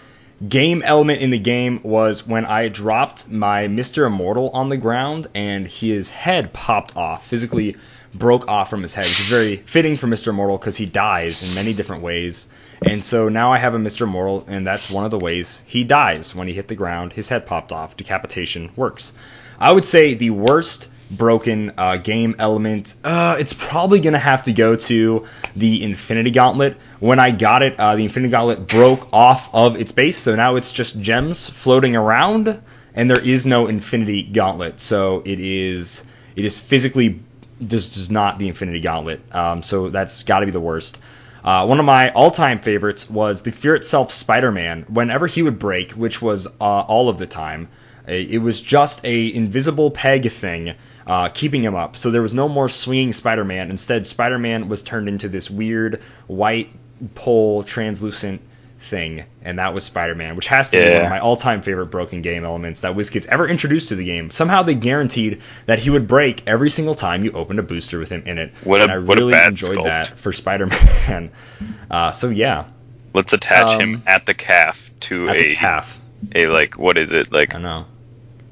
[0.48, 4.08] game element in the game was when I dropped my Mr.
[4.08, 7.76] Immortal on the ground and his head popped off, physically
[8.14, 10.28] broke off from his head, which is very fitting for Mr.
[10.28, 12.48] Immortal because he dies in many different ways.
[12.86, 14.02] And so now I have a Mr.
[14.02, 17.14] Immortal, and that's one of the ways he dies when he hit the ground.
[17.14, 17.96] His head popped off.
[17.96, 19.14] Decapitation works.
[19.60, 22.96] I would say the worst broken uh, game element.
[23.04, 26.78] Uh, it's probably gonna have to go to the Infinity Gauntlet.
[27.00, 30.56] When I got it, uh, the Infinity Gauntlet broke off of its base, so now
[30.56, 32.62] it's just gems floating around,
[32.96, 34.80] and there is no Infinity Gauntlet.
[34.80, 37.22] So it is it is physically
[37.66, 39.22] just does not the Infinity Gauntlet.
[39.34, 41.00] Um, so that's got to be the worst.
[41.44, 44.86] Uh, one of my all-time favorites was the Fear itself Spider-Man.
[44.88, 47.68] Whenever he would break, which was uh, all of the time,
[48.08, 50.76] it was just a invisible peg thing
[51.08, 51.98] uh, keeping him up.
[51.98, 53.70] So there was no more swinging Spider-Man.
[53.70, 56.70] Instead, Spider-Man was turned into this weird white
[57.16, 58.42] pole translucent
[58.80, 62.22] thing, and that was Spider-Man, which has to be one of my all-time favorite broken
[62.22, 64.30] game elements that WizKids ever introduced to the game.
[64.30, 68.10] Somehow they guaranteed that he would break every single time you opened a booster with
[68.10, 68.52] him in it.
[68.64, 69.84] What and I a really bad enjoyed sculpt.
[69.86, 71.32] that for Spider-Man.
[71.92, 72.66] uh, so yeah,
[73.14, 76.00] let's attach Um, him at the calf to at a the calf.
[76.36, 77.86] a like what is it like I know.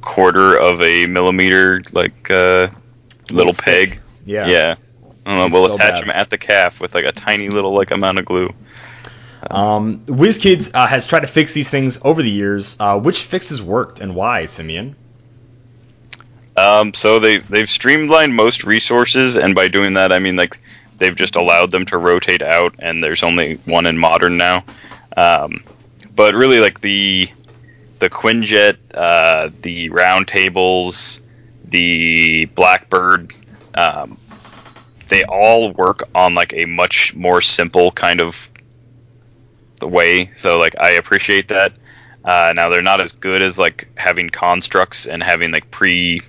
[0.02, 2.68] Quarter of a millimeter like uh
[3.30, 3.99] little peg.
[4.26, 4.47] Yeah.
[4.47, 4.76] Yeah.
[5.26, 6.04] Know, we'll so attach bad.
[6.04, 8.54] them at the calf with like a tiny little like amount of glue.
[9.49, 12.76] Um, WizKids uh, has tried to fix these things over the years.
[12.80, 14.95] Uh, which fixes worked and why, Simeon?
[16.58, 20.60] Um, so they they've streamlined most resources, and by doing that, I mean like
[20.97, 24.64] they've just allowed them to rotate out, and there's only one in modern now.
[25.16, 25.64] Um,
[26.16, 27.30] but really, like the
[28.02, 31.22] the Quinjet, uh, the round tables,
[31.66, 33.32] the Blackbird,
[33.76, 34.18] um,
[35.08, 38.49] they all work on like a much more simple kind of
[39.80, 40.32] the way.
[40.36, 41.74] So like I appreciate that.
[42.26, 46.22] Uh, now they're not as good as like having constructs and having like pre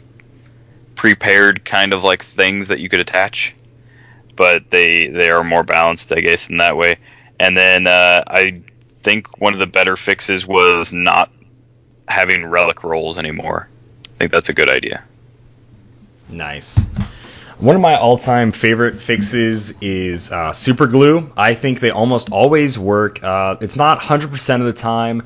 [0.95, 3.55] prepared kind of like things that you could attach,
[4.37, 6.97] but they they are more balanced, I guess, in that way.
[7.41, 8.61] And then uh, I
[9.03, 11.31] think one of the better fixes was not
[12.13, 13.69] having relic rolls anymore.
[14.05, 15.03] I think that's a good idea.
[16.29, 16.79] Nice.
[17.59, 21.31] One of my all-time favorite fixes is uh, super glue.
[21.37, 23.23] I think they almost always work.
[23.23, 25.23] Uh, it's not 100% of the time,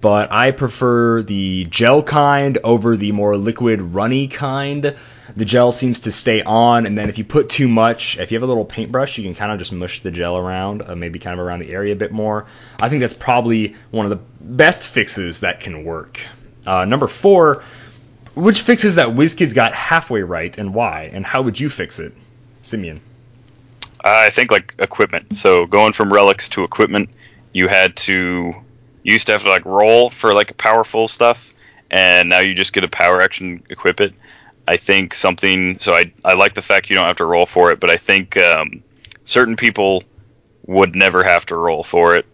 [0.00, 4.94] but I prefer the gel kind over the more liquid runny kind.
[5.36, 8.36] The gel seems to stay on, and then if you put too much, if you
[8.36, 11.18] have a little paintbrush, you can kind of just mush the gel around, uh, maybe
[11.18, 12.46] kind of around the area a bit more.
[12.80, 16.20] I think that's probably one of the best fixes that can work.
[16.66, 17.62] Uh, number four,
[18.34, 22.12] which fixes that WizKids got halfway right and why, and how would you fix it,
[22.62, 23.00] Simeon?
[24.02, 25.36] I think like equipment.
[25.36, 27.10] So going from relics to equipment,
[27.52, 28.54] you had to
[29.02, 31.52] you used to have to like roll for like powerful stuff,
[31.90, 34.14] and now you just get a power action equip it.
[34.68, 35.78] I think something.
[35.78, 37.96] So I I like the fact you don't have to roll for it, but I
[37.96, 38.82] think um,
[39.24, 40.04] certain people
[40.66, 42.26] would never have to roll for it,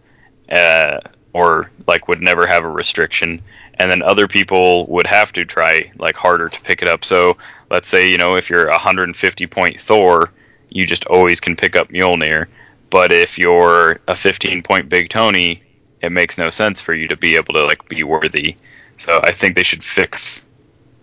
[0.49, 0.99] uh,
[1.33, 3.41] or like would never have a restriction,
[3.75, 7.03] and then other people would have to try like harder to pick it up.
[7.03, 7.37] So
[7.71, 10.31] let's say you know if you're a 150 point Thor,
[10.69, 12.47] you just always can pick up Mjolnir.
[12.89, 15.61] But if you're a 15 point Big Tony,
[16.01, 18.55] it makes no sense for you to be able to like be worthy.
[18.97, 20.45] So I think they should fix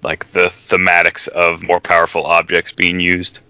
[0.05, 3.41] like the thematics of more powerful objects being used.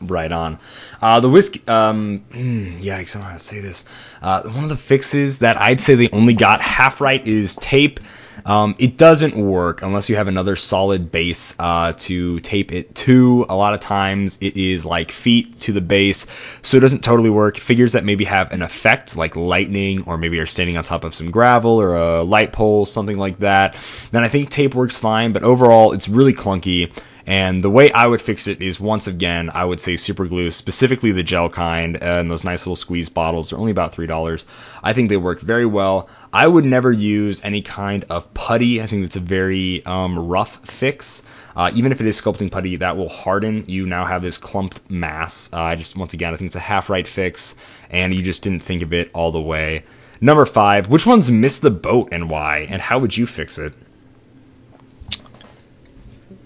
[0.00, 0.58] Right on.
[1.02, 3.84] Uh, the whisk, um, yikes, I don't know how to say this.
[4.22, 8.00] Uh, one of the fixes that I'd say they only got half right is tape.
[8.44, 13.46] Um, it doesn't work unless you have another solid base uh, to tape it to.
[13.48, 16.26] A lot of times it is like feet to the base,
[16.62, 17.56] so it doesn't totally work.
[17.56, 21.14] Figures that maybe have an effect like lightning, or maybe are standing on top of
[21.14, 23.76] some gravel or a light pole, something like that.
[24.10, 26.92] Then I think tape works fine, but overall it's really clunky.
[27.26, 30.50] And the way I would fix it is once again, I would say super glue,
[30.50, 33.50] specifically the gel kind, and those nice little squeeze bottles.
[33.50, 34.44] They're only about three dollars.
[34.82, 36.08] I think they work very well.
[36.32, 38.80] I would never use any kind of putty.
[38.80, 41.22] I think that's a very um, rough fix.
[41.56, 43.64] Uh, even if it is sculpting putty, that will harden.
[43.66, 45.50] You now have this clumped mass.
[45.52, 47.56] Uh, I just once again, I think it's a half right fix,
[47.90, 49.84] and you just didn't think of it all the way.
[50.20, 53.72] Number five, which ones missed the boat and why, and how would you fix it?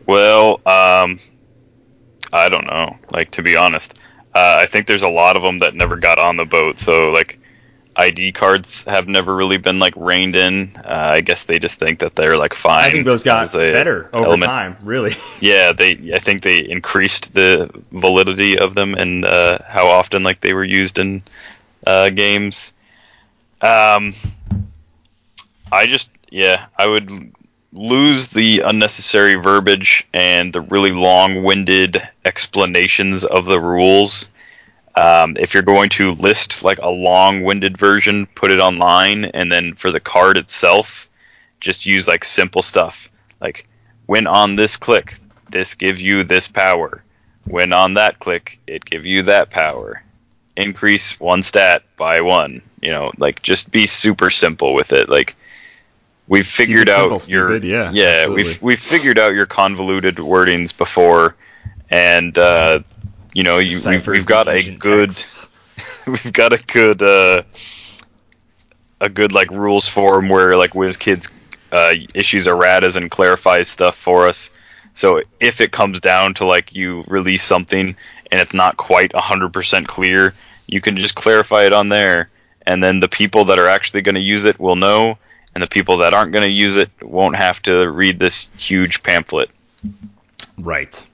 [0.07, 1.18] Well, um,
[2.32, 2.97] I don't know.
[3.11, 3.95] Like to be honest,
[4.35, 6.78] uh, I think there's a lot of them that never got on the boat.
[6.78, 7.39] So like,
[7.97, 10.76] ID cards have never really been like reined in.
[10.76, 12.84] Uh, I guess they just think that they're like fine.
[12.84, 14.45] I think those got better over element.
[14.45, 15.12] time, really.
[15.40, 16.12] Yeah, they.
[16.14, 20.64] I think they increased the validity of them and uh, how often like they were
[20.64, 21.22] used in
[21.86, 22.74] uh, games.
[23.61, 24.14] Um,
[25.70, 27.32] I just yeah, I would
[27.72, 34.28] lose the unnecessary verbiage and the really long-winded explanations of the rules.
[34.97, 39.74] Um, if you're going to list like a long-winded version, put it online, and then
[39.74, 41.09] for the card itself,
[41.61, 43.11] just use like simple stuff
[43.45, 43.68] like
[44.07, 45.16] when on this click,
[45.51, 47.05] this gives you this power.
[47.45, 50.03] When on that click, it gives you that power.
[50.57, 52.62] Increase one stat by one.
[52.80, 55.11] You know, like just be super simple with it.
[55.11, 55.36] Like
[56.26, 58.45] we've figured it out simple, your stupid, yeah, yeah absolutely.
[58.45, 61.36] we've we've figured out your convoluted wordings before,
[61.90, 62.80] and uh,
[63.35, 65.11] you know you we've, we've got a good
[66.07, 67.43] we've got a good uh,
[69.01, 71.28] a good like rules forum where like WizKids
[71.72, 74.51] uh, issues erratas and clarifies stuff for us.
[74.95, 77.97] So if it comes down to like you release something
[78.30, 80.32] and it's not quite hundred percent clear,
[80.66, 82.30] you can just clarify it on there,
[82.66, 85.18] and then the people that are actually going to use it will know,
[85.55, 89.03] and the people that aren't going to use it won't have to read this huge
[89.03, 89.51] pamphlet.
[90.57, 91.05] Right.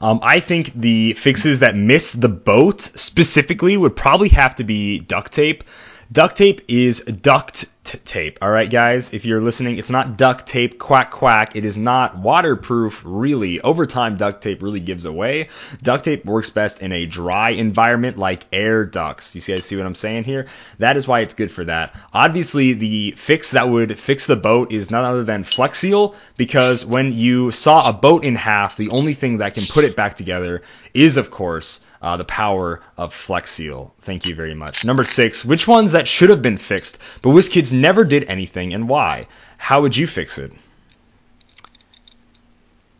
[0.00, 4.98] Um, I think the fixes that miss the boat specifically would probably have to be
[4.98, 5.64] duct tape.
[6.12, 8.38] Duct tape is duct t- tape.
[8.40, 11.56] All right, guys, if you're listening, it's not duct tape, quack quack.
[11.56, 13.60] It is not waterproof, really.
[13.60, 15.48] Over time, duct tape really gives away.
[15.82, 19.34] Duct tape works best in a dry environment like air ducts.
[19.34, 20.46] You guys see what I'm saying here?
[20.78, 21.96] That is why it's good for that.
[22.12, 26.86] Obviously, the fix that would fix the boat is none other than Flex Seal, because
[26.86, 30.14] when you saw a boat in half, the only thing that can put it back
[30.14, 30.62] together
[30.94, 33.94] is, of course, uh, the power of Flex Seal.
[34.00, 34.84] Thank you very much.
[34.84, 38.88] Number six, which ones that should have been fixed, but WizKids never did anything, and
[38.88, 39.26] why?
[39.58, 40.52] How would you fix it?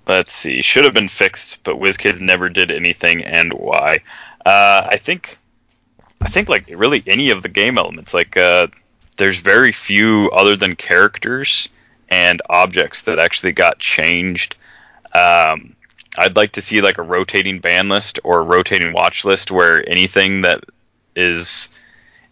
[0.07, 0.63] Let's see.
[0.63, 4.01] Should have been fixed, but WizKids never did anything, and why?
[4.45, 5.39] Uh, I think,
[6.21, 8.15] I think like really any of the game elements.
[8.15, 8.69] Like, uh,
[9.17, 11.69] there's very few other than characters
[12.09, 14.57] and objects that actually got changed.
[15.15, 15.76] Um,
[16.19, 19.89] I'd like to see like a rotating ban list or a rotating watch list where
[19.89, 20.65] anything that
[21.15, 21.69] is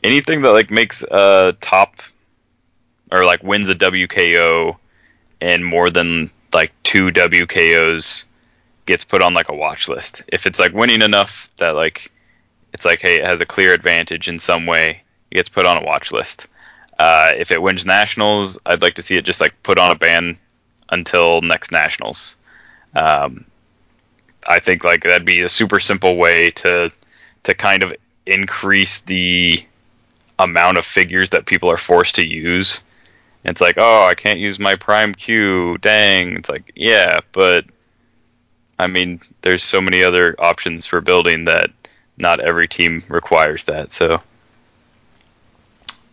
[0.03, 1.97] anything that like makes a top
[3.13, 4.77] or like wins a WKO
[5.41, 8.25] and more than like two WKOs
[8.87, 10.23] gets put on like a watch list.
[10.29, 12.11] If it's like winning enough that like
[12.73, 15.83] it's like hey it has a clear advantage in some way, it gets put on
[15.83, 16.47] a watch list.
[16.99, 19.97] Uh, if it wins nationals, I'd like to see it just like put on a
[19.97, 20.39] ban
[20.91, 22.37] until next nationals.
[22.95, 23.45] Um,
[24.49, 26.91] I think like that'd be a super simple way to
[27.45, 27.95] to kind of
[28.27, 29.65] increase the
[30.39, 32.83] amount of figures that people are forced to use.
[33.45, 35.79] It's like, oh, I can't use my prime Q.
[35.79, 36.37] Dang.
[36.37, 37.67] It's like, yeah, but
[38.79, 41.71] I mean, there's so many other options for building that
[42.17, 43.93] not every team requires that.
[43.93, 44.21] So,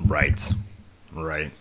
[0.05, 0.51] right,
[1.13, 1.51] right.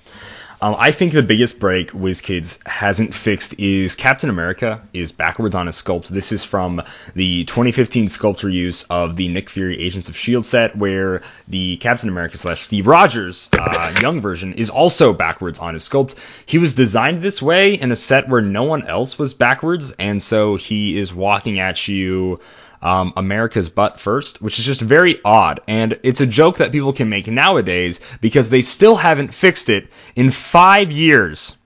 [0.62, 5.66] Um, I think the biggest break WizKids hasn't fixed is Captain America is backwards on
[5.66, 6.08] his sculpt.
[6.08, 6.82] This is from
[7.14, 10.46] the 2015 sculptor use of the Nick Fury Agents of S.H.I.E.L.D.
[10.46, 15.72] set, where the Captain America slash Steve Rogers uh, young version is also backwards on
[15.72, 16.14] his sculpt.
[16.44, 20.22] He was designed this way in a set where no one else was backwards, and
[20.22, 22.38] so he is walking at you
[22.82, 25.60] um, America's butt first, which is just very odd.
[25.68, 29.88] And it's a joke that people can make nowadays because they still haven't fixed it
[30.16, 31.56] in five years.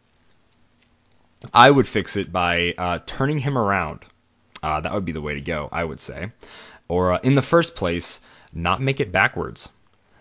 [1.53, 4.01] I would fix it by uh, turning him around.
[4.62, 6.33] Uh, that would be the way to go, I would say.
[6.89, 8.21] Or uh, in the first place,
[8.53, 9.71] not make it backwards.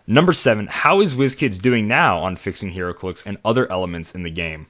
[0.06, 4.30] Number seven, how is WizKids doing now on fixing HeroClix and other elements in the
[4.30, 4.68] game?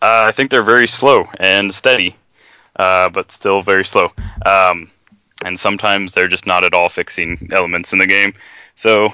[0.00, 2.16] Uh, I think they're very slow and steady
[2.78, 4.12] uh, but still very slow.
[4.46, 4.90] Um,
[5.44, 8.34] and sometimes they're just not at all fixing elements in the game.
[8.74, 9.12] So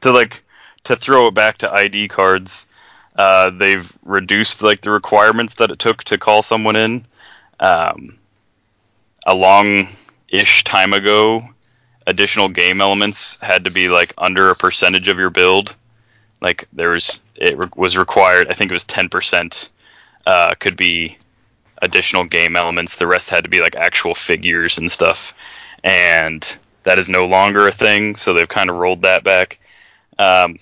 [0.00, 0.42] to like
[0.84, 2.66] to throw it back to ID cards,
[3.16, 7.06] uh, they've reduced like the requirements that it took to call someone in.
[7.60, 8.18] Um,
[9.26, 11.46] a long-ish time ago,
[12.06, 15.76] additional game elements had to be like under a percentage of your build.
[16.40, 18.48] Like there was, it re- was required.
[18.48, 19.68] I think it was ten percent.
[20.26, 21.18] Uh, could be
[21.82, 22.96] additional game elements.
[22.96, 25.34] The rest had to be like actual figures and stuff,
[25.82, 28.16] and that is no longer a thing.
[28.16, 29.58] So they've kind of rolled that back.
[30.18, 30.58] Um,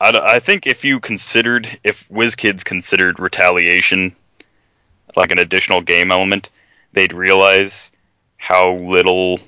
[0.00, 4.14] I, I think if you considered, if WizKids considered retaliation
[5.16, 6.50] like an additional game element,
[6.92, 7.92] they'd realize
[8.36, 9.38] how little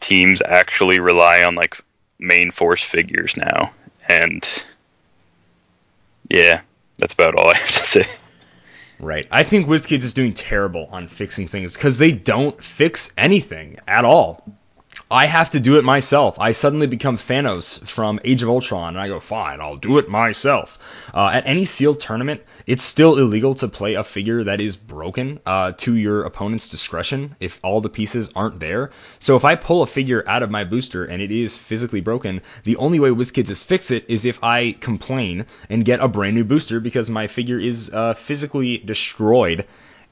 [0.00, 1.82] teams actually rely on like
[2.18, 3.72] main force figures now.
[4.08, 4.64] And
[6.28, 6.60] yeah,
[6.98, 8.06] that's about all I have to say.
[9.00, 9.26] Right.
[9.30, 14.04] I think WizKids is doing terrible on fixing things because they don't fix anything at
[14.04, 14.44] all.
[15.14, 16.40] I have to do it myself.
[16.40, 20.08] I suddenly become Thanos from Age of Ultron, and I go, fine, I'll do it
[20.08, 20.76] myself.
[21.14, 25.38] Uh, at any sealed tournament, it's still illegal to play a figure that is broken
[25.46, 28.90] uh, to your opponent's discretion if all the pieces aren't there.
[29.20, 32.40] So if I pull a figure out of my booster and it is physically broken,
[32.64, 36.34] the only way WizKids is fix it is if I complain and get a brand
[36.34, 39.64] new booster because my figure is uh, physically destroyed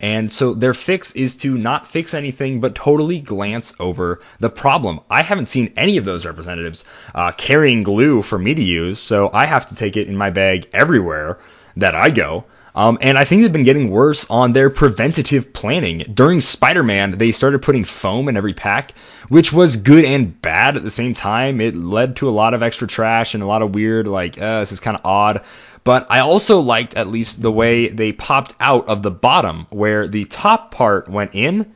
[0.02, 5.00] and so their fix is to not fix anything, but totally glance over the problem.
[5.08, 6.84] I haven't seen any of those representatives
[7.14, 10.30] uh, carrying glue for me to use, so I have to take it in my
[10.30, 11.38] bag everywhere
[11.76, 12.44] that I go.
[12.74, 15.98] Um, and I think they've been getting worse on their preventative planning.
[16.14, 18.92] During Spider Man, they started putting foam in every pack,
[19.28, 21.60] which was good and bad at the same time.
[21.60, 24.60] It led to a lot of extra trash and a lot of weird, like, uh,
[24.60, 25.42] this is kind of odd.
[25.84, 30.06] But I also liked at least the way they popped out of the bottom, where
[30.06, 31.72] the top part went in,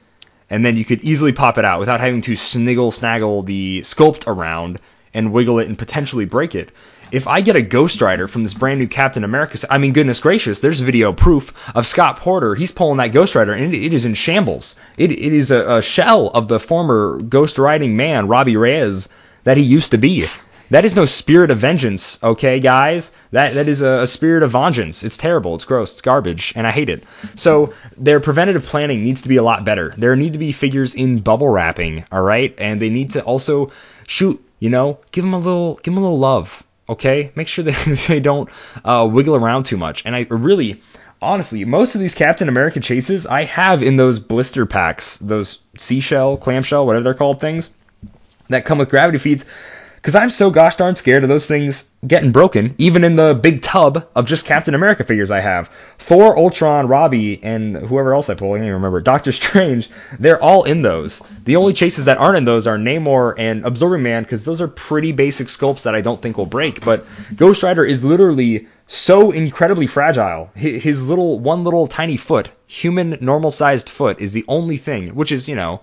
[0.48, 4.28] and then you could easily pop it out without having to sniggle snaggle the sculpt
[4.28, 4.78] around
[5.12, 6.70] and wiggle it and potentially break it.
[7.11, 10.20] If I get a Ghost Rider from this brand new Captain America, I mean, goodness
[10.20, 12.54] gracious, there's video proof of Scott Porter.
[12.54, 14.74] He's pulling that Ghost Rider, and it, it is in shambles.
[14.96, 19.09] It, it is a, a shell of the former Ghost Riding man, Robbie Reyes,
[19.44, 20.26] that he used to be.
[20.70, 23.12] That is no spirit of vengeance, okay, guys?
[23.30, 25.04] That that is a, a spirit of vengeance.
[25.04, 25.54] It's terrible.
[25.54, 25.92] It's gross.
[25.92, 27.04] It's garbage, and I hate it.
[27.34, 29.94] So their preventative planning needs to be a lot better.
[29.96, 33.70] There need to be figures in bubble wrapping, all right, and they need to also
[34.06, 34.42] shoot.
[34.58, 37.30] You know, give them a little, give them a little love, okay?
[37.34, 38.48] Make sure that they don't
[38.84, 40.04] uh, wiggle around too much.
[40.06, 40.80] And I really,
[41.20, 46.38] honestly, most of these Captain America chases I have in those blister packs, those seashell,
[46.38, 47.70] clamshell, whatever they're called things
[48.48, 49.44] that come with gravity feeds.
[50.07, 53.61] Because I'm so gosh darn scared of those things getting broken, even in the big
[53.61, 55.68] tub of just Captain America figures I have.
[55.98, 59.00] Thor, Ultron, Robbie, and whoever else I pull, I can't even remember.
[59.16, 59.90] Doctor Strange,
[60.20, 61.24] they're all in those.
[61.42, 64.68] The only chases that aren't in those are Namor and Absorbing Man, because those are
[64.68, 66.84] pretty basic sculpts that I don't think will break.
[66.84, 67.04] But
[67.34, 70.52] Ghost Rider is literally so incredibly fragile.
[70.54, 75.32] His little, one little tiny foot, human normal sized foot, is the only thing, which
[75.32, 75.80] is, you know,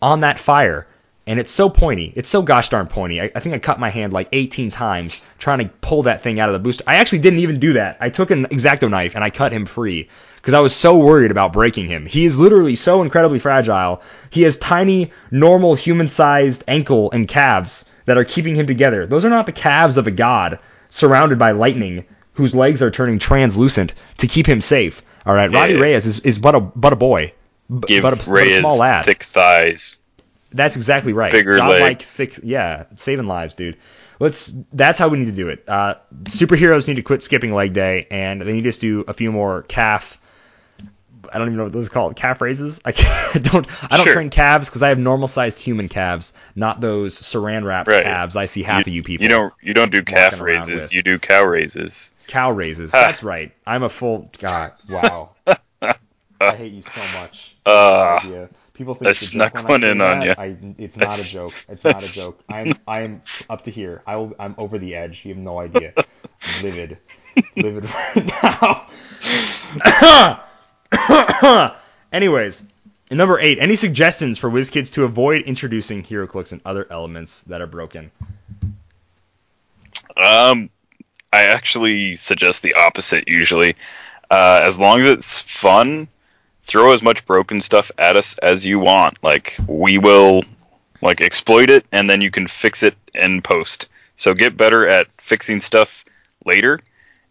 [0.00, 0.86] on that fire.
[1.28, 2.12] And it's so pointy.
[2.14, 3.20] It's so gosh darn pointy.
[3.20, 6.38] I, I think I cut my hand like 18 times trying to pull that thing
[6.38, 6.84] out of the booster.
[6.86, 7.96] I actually didn't even do that.
[8.00, 11.32] I took an X-Acto knife and I cut him free because I was so worried
[11.32, 12.06] about breaking him.
[12.06, 14.02] He is literally so incredibly fragile.
[14.30, 19.04] He has tiny, normal, human sized ankle and calves that are keeping him together.
[19.06, 20.60] Those are not the calves of a god
[20.90, 22.04] surrounded by lightning
[22.34, 25.02] whose legs are turning translucent to keep him safe.
[25.24, 25.74] All right, Yeah, Robbie.
[25.74, 27.32] Reyes is, is but a but a boy,
[27.68, 29.04] b- Give but, a, but a small lad.
[29.06, 29.98] thick thighs.
[30.56, 31.32] That's exactly right.
[31.32, 32.10] Bigger Godlike, legs.
[32.12, 33.76] thick, yeah, saving lives, dude.
[34.18, 34.52] Let's.
[34.72, 35.64] That's how we need to do it.
[35.68, 39.12] Uh, superheroes need to quit skipping leg day, and they need to just do a
[39.12, 40.18] few more calf.
[41.32, 42.14] I don't even know what those are called.
[42.16, 42.80] Calf raises.
[42.84, 43.66] I, don't.
[43.92, 44.14] I don't Sure.
[44.14, 48.04] train calves because I have normal sized human calves, not those saran wrap Right.
[48.04, 49.24] calves I see half of you people.
[49.24, 50.68] You don't you don't do calf raises.
[50.82, 50.94] with.
[50.94, 52.12] You do cow raises.
[52.28, 52.94] cow raises.
[52.94, 53.00] Ah.
[53.06, 53.52] That's right.
[53.66, 54.30] I'm a full.
[54.38, 55.30] God, wow.
[56.40, 57.54] I hate you so much.
[57.66, 58.46] Uh.
[58.76, 60.26] People think I it's snuck one in on that.
[60.26, 60.34] ya.
[60.36, 61.54] I, it's not a joke.
[61.66, 62.44] It's not a joke.
[62.48, 64.02] I'm I'm up to here.
[64.06, 65.24] I will, I'm over the edge.
[65.24, 65.94] You have no idea.
[65.96, 66.98] I'm livid,
[67.56, 68.86] livid right
[71.02, 71.72] now.
[72.12, 72.66] Anyways,
[73.10, 77.66] number eight, any suggestions for WizKids to avoid introducing HeroClix and other elements that are
[77.66, 78.10] broken?
[80.18, 80.68] Um,
[81.32, 83.74] I actually suggest the opposite usually.
[84.30, 86.08] Uh, as long as it's fun,
[86.66, 89.16] throw as much broken stuff at us as you want.
[89.22, 90.42] Like we will,
[91.00, 93.88] like exploit it, and then you can fix it in post.
[94.16, 96.04] So get better at fixing stuff
[96.44, 96.80] later,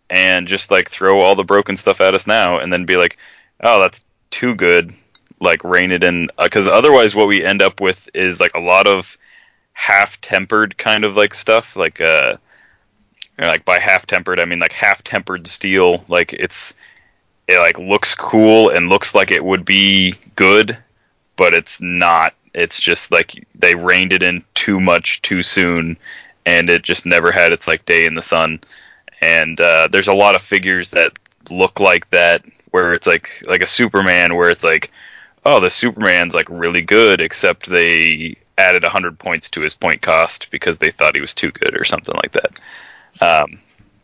[0.09, 3.17] and just like throw all the broken stuff at us now, and then be like,
[3.61, 4.93] oh, that's too good.
[5.41, 8.87] Like rein it in, because otherwise, what we end up with is like a lot
[8.87, 9.17] of
[9.73, 12.37] half-tempered kind of like stuff, like uh
[13.37, 16.73] like by half tempered I mean like half tempered steel like it's
[17.47, 20.77] it like looks cool and looks like it would be good
[21.35, 22.33] but it's not.
[22.53, 25.97] It's just like they reined it in too much too soon
[26.45, 28.61] and it just never had its like day in the sun.
[29.21, 31.17] And uh, there's a lot of figures that
[31.49, 34.91] look like that where it's like like a superman where it's like
[35.45, 40.49] oh the superman's like really good except they added 100 points to his point cost
[40.49, 42.59] because they thought he was too good or something like that.
[43.21, 43.59] Um,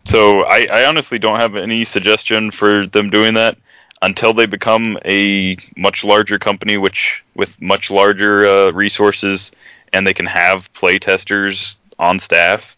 [0.06, 3.58] so I, I honestly don't have any suggestion for them doing that
[4.02, 9.52] until they become a much larger company, which with much larger uh, resources,
[9.94, 12.76] and they can have play testers on staff.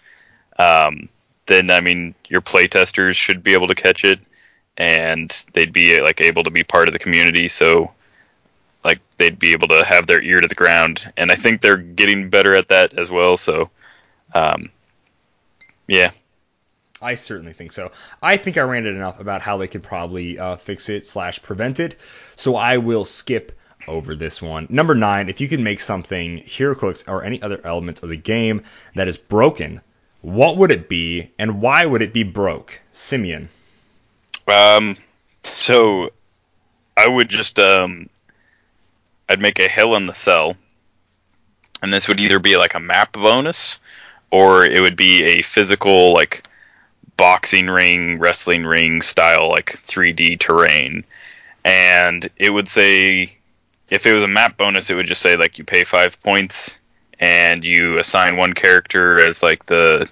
[0.59, 1.09] Um,
[1.45, 4.19] then I mean, your play testers should be able to catch it,
[4.77, 7.47] and they'd be like able to be part of the community.
[7.47, 7.91] So
[8.83, 11.77] like they'd be able to have their ear to the ground, and I think they're
[11.77, 13.37] getting better at that as well.
[13.37, 13.69] So.
[14.35, 14.71] Um,
[15.87, 16.11] yeah,
[17.03, 17.91] I certainly think so.
[18.21, 21.79] I think I ranted enough about how they could probably uh, fix it slash prevent
[21.79, 21.95] it,
[22.35, 23.51] so I will skip
[23.87, 24.67] over this one.
[24.69, 28.63] Number nine, if you can make something HeroClix or any other element of the game
[28.95, 29.81] that is broken,
[30.21, 32.79] what would it be and why would it be broke?
[32.91, 33.49] Simeon.
[34.47, 34.97] Um,
[35.43, 36.11] so
[36.95, 38.09] I would just um,
[39.27, 40.55] I'd make a Hell in the Cell,
[41.81, 43.79] and this would either be like a map bonus,
[44.31, 46.43] or it would be a physical like
[47.17, 51.03] boxing ring, wrestling ring style like 3D terrain,
[51.65, 53.37] and it would say
[53.91, 56.79] if it was a map bonus, it would just say like you pay five points
[57.19, 60.09] and you assign one character as like the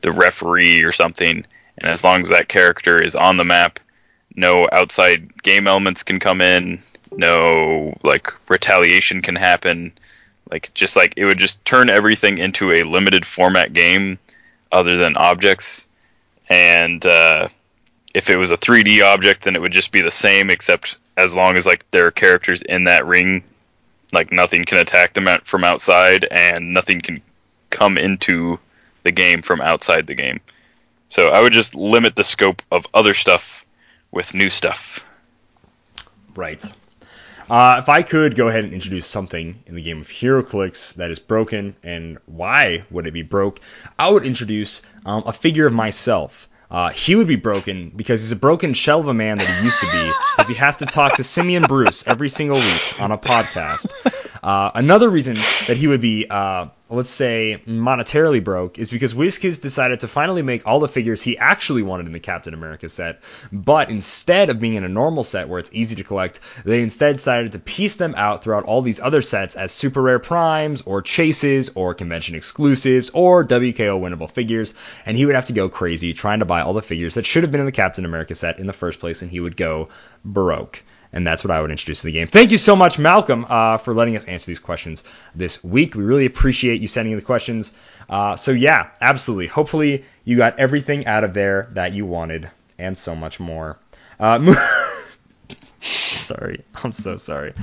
[0.00, 1.46] the referee or something,
[1.78, 3.78] and as long as that character is on the map,
[4.36, 6.82] no outside game elements can come in,
[7.12, 9.92] no like retaliation can happen.
[10.50, 14.18] Like just like it would just turn everything into a limited format game
[14.70, 15.86] other than objects.
[16.52, 17.48] And uh,
[18.14, 21.34] if it was a 3D object, then it would just be the same, except as
[21.34, 23.42] long as like there are characters in that ring,
[24.12, 27.22] like nothing can attack them from outside, and nothing can
[27.70, 28.58] come into
[29.02, 30.40] the game from outside the game.
[31.08, 33.64] So I would just limit the scope of other stuff
[34.10, 35.00] with new stuff.
[36.34, 36.62] Right.
[37.48, 41.10] Uh, if I could go ahead and introduce something in the game of HeroClix that
[41.10, 43.60] is broken and why would it be broke,
[43.98, 46.48] I would introduce um, a figure of myself.
[46.70, 49.64] Uh, he would be broken because he's a broken shell of a man that he
[49.64, 53.12] used to be because he has to talk to Simeon Bruce every single week on
[53.12, 53.90] a podcast.
[54.42, 55.34] Uh, another reason
[55.68, 60.42] that he would be, uh, let's say, monetarily broke is because WizKids decided to finally
[60.42, 63.20] make all the figures he actually wanted in the Captain America set,
[63.52, 67.12] but instead of being in a normal set where it's easy to collect, they instead
[67.14, 71.02] decided to piece them out throughout all these other sets as super rare primes, or
[71.02, 74.74] chases, or convention exclusives, or WKO winnable figures,
[75.06, 77.44] and he would have to go crazy trying to buy all the figures that should
[77.44, 79.88] have been in the Captain America set in the first place, and he would go
[80.24, 80.82] broke
[81.12, 82.26] and that's what I would introduce to the game.
[82.28, 85.04] Thank you so much, Malcolm, uh, for letting us answer these questions
[85.34, 85.94] this week.
[85.94, 87.74] We really appreciate you sending in the questions.
[88.08, 89.46] Uh, so yeah, absolutely.
[89.46, 93.78] Hopefully you got everything out of there that you wanted, and so much more.
[94.18, 94.54] Uh, mo-
[95.80, 97.54] sorry, I'm so sorry.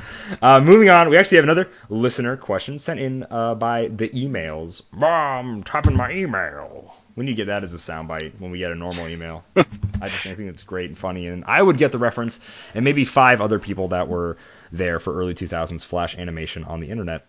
[0.41, 4.83] Uh, moving on, we actually have another listener question sent in uh, by the emails.
[4.91, 6.95] Mom, typing my email.
[7.19, 9.43] We need to get that as a soundbite when we get a normal email.
[9.57, 12.39] I just I think it's great and funny, and I would get the reference,
[12.73, 14.37] and maybe five other people that were
[14.71, 17.25] there for early 2000s Flash animation on the internet.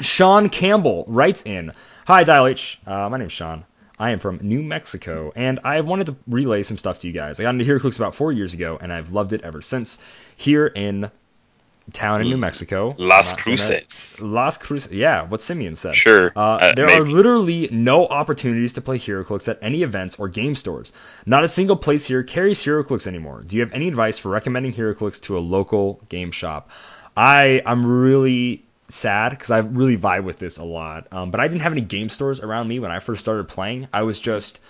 [0.00, 1.72] Sean Campbell writes in,
[2.06, 3.64] "Hi Dial H, uh, my name's Sean.
[3.98, 7.40] I am from New Mexico, and I wanted to relay some stuff to you guys.
[7.40, 9.96] I got into HeroClix about four years ago, and I've loved it ever since.
[10.36, 11.10] Here in
[11.92, 14.22] town in New Mexico, Las I'm gonna- Cruces.
[14.22, 14.92] Las Cruces.
[14.92, 15.94] Yeah, what Simeon said.
[15.94, 20.28] Sure, Uh, uh, there are literally no opportunities to play HeroClix at any events or
[20.28, 20.92] game stores.
[21.24, 23.42] Not a single place here carries HeroClix anymore.
[23.46, 26.70] Do you have any advice for recommending HeroClix to a local game shop?
[27.16, 31.06] I I'm really sad because I really vibe with this a lot.
[31.12, 33.88] Um, but I didn't have any game stores around me when I first started playing.
[33.92, 34.60] I was just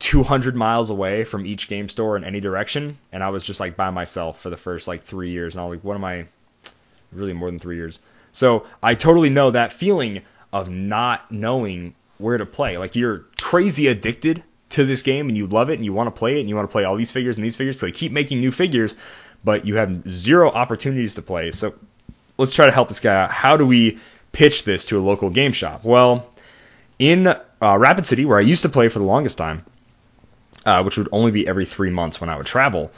[0.00, 3.76] 200 miles away from each game store in any direction, and I was just like
[3.76, 5.54] by myself for the first like three years.
[5.54, 6.26] And I was like, what am I?
[7.14, 8.00] Really more than three years.
[8.32, 12.78] So I totally know that feeling of not knowing where to play.
[12.78, 16.18] Like you're crazy addicted to this game and you love it and you want to
[16.18, 17.78] play it and you want to play all these figures and these figures.
[17.78, 18.96] So they keep making new figures,
[19.44, 21.52] but you have zero opportunities to play.
[21.52, 21.74] So
[22.38, 23.30] let's try to help this guy out.
[23.30, 23.98] How do we
[24.32, 25.84] pitch this to a local game shop?
[25.84, 26.26] Well,
[26.98, 29.64] in uh, Rapid City, where I used to play for the longest time,
[30.66, 32.90] uh, which would only be every three months when I would travel,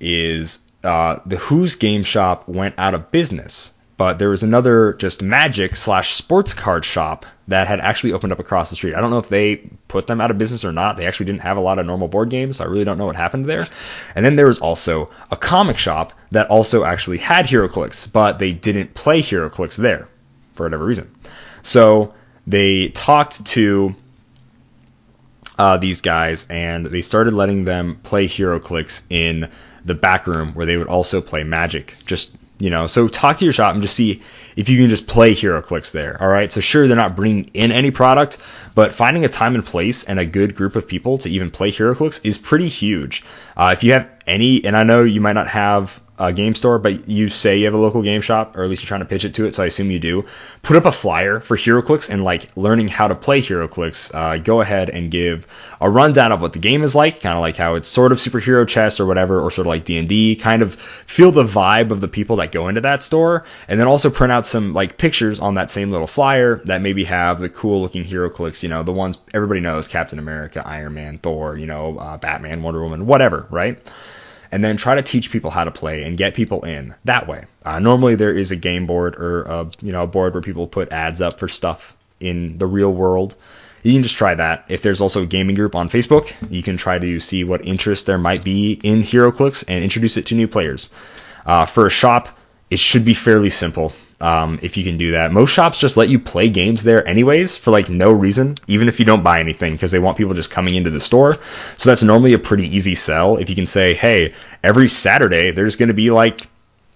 [0.00, 3.74] is uh, the Who's Game Shop went out of business.
[3.96, 8.38] But there was another just magic slash sports card shop that had actually opened up
[8.38, 8.94] across the street.
[8.94, 9.56] I don't know if they
[9.88, 10.96] put them out of business or not.
[10.96, 13.04] They actually didn't have a lot of normal board games, so I really don't know
[13.04, 13.68] what happened there.
[14.14, 18.54] And then there was also a comic shop that also actually had HeroClix, but they
[18.54, 20.08] didn't play HeroClix there
[20.54, 21.14] for whatever reason.
[21.60, 22.14] So
[22.46, 23.94] they talked to
[25.58, 29.50] uh, these guys, and they started letting them play HeroClix in
[29.84, 31.94] the back room where they would also play Magic.
[32.06, 34.22] Just you know, so talk to your shop and just see
[34.54, 36.20] if you can just play HeroClix there.
[36.20, 36.52] All right.
[36.52, 38.38] So sure, they're not bringing in any product,
[38.74, 41.72] but finding a time and place and a good group of people to even play
[41.72, 43.24] HeroClix is pretty huge.
[43.56, 46.78] Uh, if you have any, and I know you might not have a game store,
[46.78, 49.06] but you say you have a local game shop, or at least you're trying to
[49.06, 50.26] pitch it to it, so I assume you do.
[50.60, 54.14] Put up a flyer for HeroClix and like learning how to play HeroClix.
[54.14, 55.46] Uh, go ahead and give
[55.80, 58.18] a rundown of what the game is like, kind of like how it's sort of
[58.18, 60.36] superhero chess or whatever, or sort of like D&D.
[60.36, 63.86] Kind of feel the vibe of the people that go into that store, and then
[63.86, 67.48] also print out some like pictures on that same little flyer that maybe have the
[67.48, 71.66] cool looking HeroClix, you know, the ones everybody knows: Captain America, Iron Man, Thor, you
[71.66, 73.78] know, uh, Batman, Wonder Woman, whatever, right?
[74.52, 77.44] And then try to teach people how to play and get people in that way.
[77.64, 80.66] Uh, normally there is a game board or a, you know a board where people
[80.66, 83.34] put ads up for stuff in the real world.
[83.82, 84.66] You can just try that.
[84.68, 88.06] If there's also a gaming group on Facebook, you can try to see what interest
[88.06, 90.90] there might be in HeroClix and introduce it to new players.
[91.46, 92.28] Uh, for a shop,
[92.68, 95.32] it should be fairly simple um, if you can do that.
[95.32, 98.98] Most shops just let you play games there anyways for like no reason, even if
[98.98, 101.38] you don't buy anything, because they want people just coming into the store.
[101.76, 105.76] So that's normally a pretty easy sell if you can say, hey, every Saturday there's
[105.76, 106.42] going to be like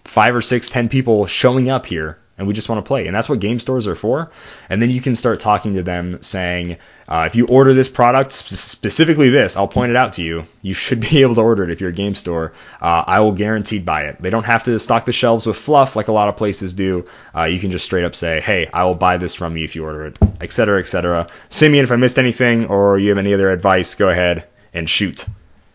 [0.04, 2.18] five or six, ten people showing up here.
[2.36, 4.32] And we just want to play, and that's what game stores are for.
[4.68, 6.78] And then you can start talking to them, saying,
[7.08, 10.46] uh, if you order this product, sp- specifically this, I'll point it out to you.
[10.62, 12.52] You should be able to order it if you're a game store.
[12.80, 14.20] Uh, I will guaranteed buy it.
[14.20, 17.06] They don't have to stock the shelves with fluff like a lot of places do.
[17.34, 19.76] Uh, you can just straight up say, hey, I will buy this from you if
[19.76, 21.26] you order it, etc., etc.
[21.48, 25.26] Simeon, if I missed anything or you have any other advice, go ahead and shoot.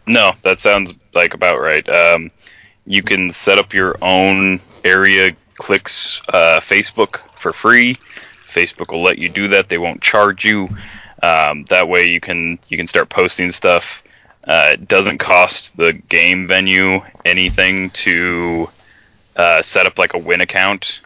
[0.07, 1.87] No, that sounds like about right.
[1.87, 2.31] Um,
[2.85, 7.97] you can set up your own area clicks uh, Facebook for free.
[8.47, 9.69] Facebook will let you do that.
[9.69, 10.69] They won't charge you.
[11.21, 14.03] Um, that way you can you can start posting stuff.
[14.45, 18.69] Uh, it doesn't cost the game venue anything to
[19.35, 21.01] uh, set up like a win account,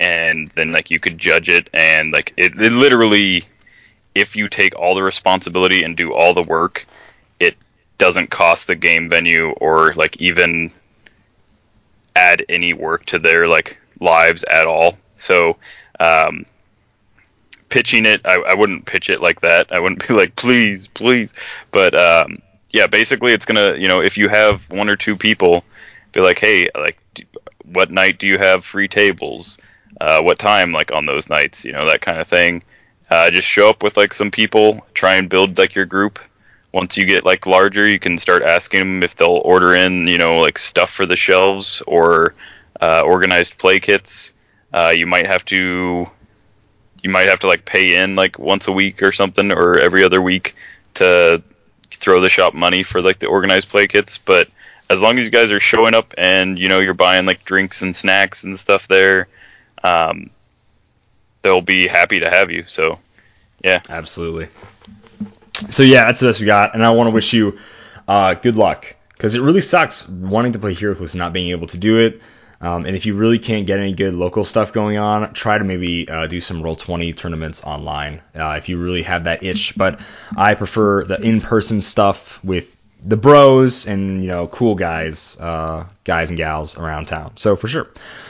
[0.00, 3.44] and then like you could judge it, and like it, it literally,
[4.14, 6.86] if you take all the responsibility and do all the work,
[7.38, 7.56] it
[7.98, 10.72] doesn't cost the game venue or like even
[12.16, 14.98] add any work to their like lives at all.
[15.16, 15.56] So
[16.00, 16.44] um,
[17.72, 19.72] pitching it, I, I wouldn't pitch it like that.
[19.72, 21.32] I wouldn't be like, please, please.
[21.72, 22.40] But um,
[22.70, 25.64] yeah, basically, it's gonna, you know, if you have one or two people,
[26.12, 27.26] be like, hey, like, d-
[27.64, 29.58] what night do you have free tables?
[30.00, 32.62] Uh, what time, like on those nights, you know, that kind of thing.
[33.10, 36.18] Uh, just show up with like some people, try and build like your group.
[36.72, 40.16] Once you get like larger, you can start asking them if they'll order in, you
[40.18, 42.34] know, like stuff for the shelves or
[42.80, 44.32] uh, organized play kits.
[44.72, 46.10] Uh, you might have to
[47.02, 50.04] you might have to like pay in like once a week or something or every
[50.04, 50.54] other week
[50.94, 51.42] to
[51.90, 54.18] throw the shop money for like the organized play kits.
[54.18, 54.48] But
[54.88, 57.82] as long as you guys are showing up and you know you're buying like drinks
[57.82, 59.28] and snacks and stuff there
[59.84, 60.30] um,
[61.42, 62.64] they'll be happy to have you.
[62.66, 62.98] So
[63.62, 63.80] yeah.
[63.88, 64.48] Absolutely.
[65.70, 67.58] So yeah, that's the best we got, and I want to wish you
[68.08, 68.96] uh, good luck.
[69.10, 72.20] Because it really sucks wanting to play HeroClix and not being able to do it.
[72.62, 75.64] Um, and if you really can't get any good local stuff going on, try to
[75.64, 79.74] maybe uh, do some Roll20 tournaments online uh, if you really have that itch.
[79.76, 80.00] But
[80.36, 86.28] I prefer the in-person stuff with the bros and you know cool guys, uh, guys
[86.28, 87.32] and gals around town.
[87.36, 87.88] So for sure.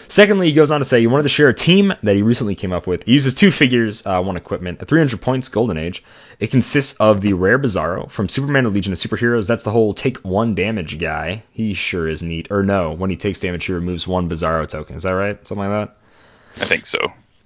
[0.09, 2.55] Secondly, he goes on to say he wanted to share a team that he recently
[2.55, 3.05] came up with.
[3.05, 6.05] He uses two figures, uh, one equipment, at 300 points Golden Age.
[6.39, 9.49] It consists of the rare Bizarro from Superman to Legion of Superheroes.
[9.49, 11.45] That's the whole take one damage guy.
[11.53, 12.49] He sure is neat.
[12.51, 14.97] Or no, when he takes damage, he removes one Bizarro token.
[14.97, 15.39] Is that right?
[15.49, 16.63] Something like that.
[16.63, 16.99] i think so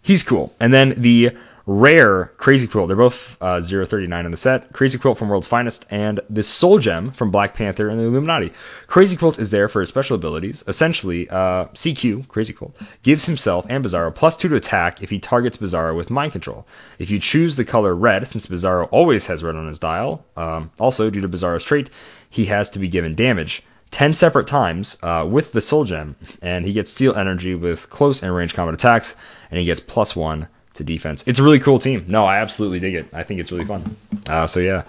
[0.02, 0.54] He's cool.
[0.60, 1.36] And then the
[1.66, 2.86] rare Crazy Quilt.
[2.86, 4.72] They're both uh, 039 in the set.
[4.72, 8.52] Crazy Quilt from World's Finest and the Soul Gem from Black Panther and the Illuminati.
[8.86, 10.62] Crazy Quilt is there for his special abilities.
[10.68, 15.18] Essentially, uh, CQ, Crazy Quilt, gives himself and Bizarro plus 2 to attack if he
[15.18, 16.66] targets Bizarro with Mind Control.
[17.00, 20.70] If you choose the color red, since Bizarro always has red on his dial, um,
[20.78, 21.90] also due to Bizarro's trait,
[22.30, 23.64] he has to be given damage.
[23.90, 28.22] 10 separate times uh, with the Soul Gem, and he gets Steal Energy with close
[28.22, 29.14] and range combat attacks,
[29.50, 31.24] and he gets plus 1 to defense.
[31.26, 32.06] It's a really cool team.
[32.08, 33.06] No, I absolutely dig it.
[33.12, 33.96] I think it's really fun.
[34.26, 34.84] Uh, so yeah,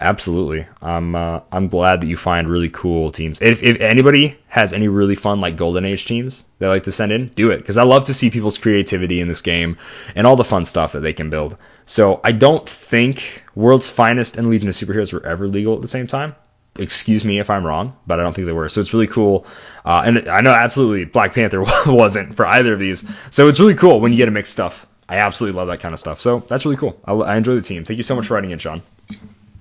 [0.00, 0.66] absolutely.
[0.80, 3.40] I'm uh, I'm glad that you find really cool teams.
[3.40, 7.12] If, if anybody has any really fun like Golden Age teams they like to send
[7.12, 9.78] in, do it because I love to see people's creativity in this game
[10.14, 11.56] and all the fun stuff that they can build.
[11.86, 15.88] So I don't think World's Finest and Legion of Superheroes were ever legal at the
[15.88, 16.34] same time.
[16.78, 18.68] Excuse me if I'm wrong, but I don't think they were.
[18.68, 19.44] So it's really cool.
[19.84, 23.04] Uh, and I know absolutely Black Panther wasn't for either of these.
[23.30, 24.86] So it's really cool when you get a mix stuff.
[25.10, 26.20] I absolutely love that kind of stuff.
[26.20, 26.98] So that's really cool.
[27.04, 27.84] I, I enjoy the team.
[27.84, 28.80] Thank you so much for writing in, Sean.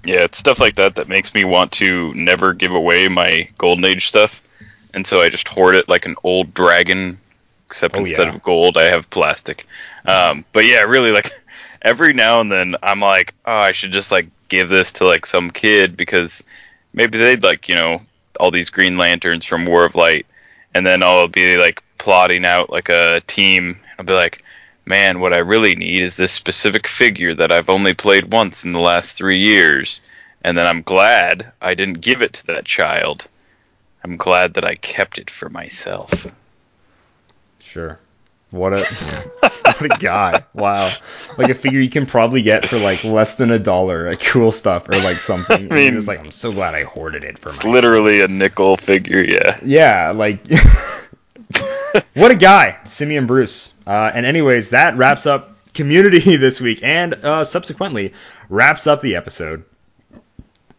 [0.06, 3.84] Yeah, it's stuff like that that makes me want to never give away my Golden
[3.84, 4.42] Age stuff,
[4.94, 7.20] and so I just hoard it like an old dragon,
[7.68, 8.36] except Oh, instead yeah.
[8.36, 9.66] of gold, I have plastic.
[10.06, 11.32] Um, but yeah, really, like
[11.82, 15.26] every now and then, I'm like, oh, I should just like give this to like
[15.26, 16.44] some kid because
[16.94, 18.02] maybe they'd like you know
[18.40, 20.28] all these Green Lanterns from War of Light,
[20.76, 23.80] and then I'll be like plotting out like a team.
[23.98, 24.44] I'll be like,
[24.90, 28.74] man, what I really need is this specific figure that I've only played once in
[28.74, 30.02] the last three years.
[30.42, 33.28] And then I'm glad I didn't give it to that child.
[34.04, 36.26] I'm glad that I kept it for myself.
[37.62, 38.00] Sure.
[38.52, 38.80] What a
[39.42, 40.44] what a guy.
[40.56, 40.90] Wow.
[41.38, 44.52] Like a figure you can probably get for like less than a dollar, like cool
[44.52, 45.68] stuff or like something.
[45.72, 48.28] I mean- it's like I'm so glad I hoarded it for It's my literally a
[48.28, 49.60] nickel figure, yeah.
[49.64, 50.40] Yeah, like
[52.14, 53.74] what a guy, Simeon Bruce.
[53.88, 58.14] Uh, and anyways, that wraps up community this week, and uh, subsequently
[58.50, 59.64] wraps up the episode.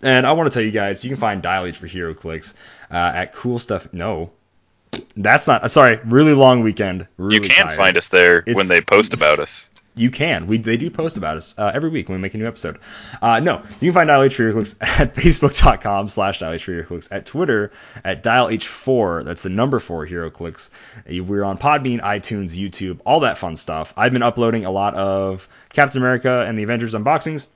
[0.03, 2.55] And I want to tell you guys, you can find Dial H for HeroClix
[2.91, 3.93] uh, at Cool Stuff.
[3.93, 4.31] No,
[5.17, 5.65] that's not.
[5.65, 7.07] uh, Sorry, really long weekend.
[7.19, 7.77] Really you can tired.
[7.77, 9.69] find us there It's- when they post about us.
[10.01, 10.47] You can.
[10.47, 12.79] We they do post about us uh, every week when we make a new episode.
[13.21, 16.73] Uh, no, you can find Dial H for HeroClix at facebook.com slash Dial H for
[16.73, 17.73] HeroClix, at Twitter
[18.05, 19.25] at Dial H4.
[19.25, 20.71] That's the number four HeroClix.
[21.07, 23.93] We're on Podbean, iTunes, YouTube, all that fun stuff.
[23.97, 27.47] I've been uploading a lot of Captain America and the Avengers unboxings.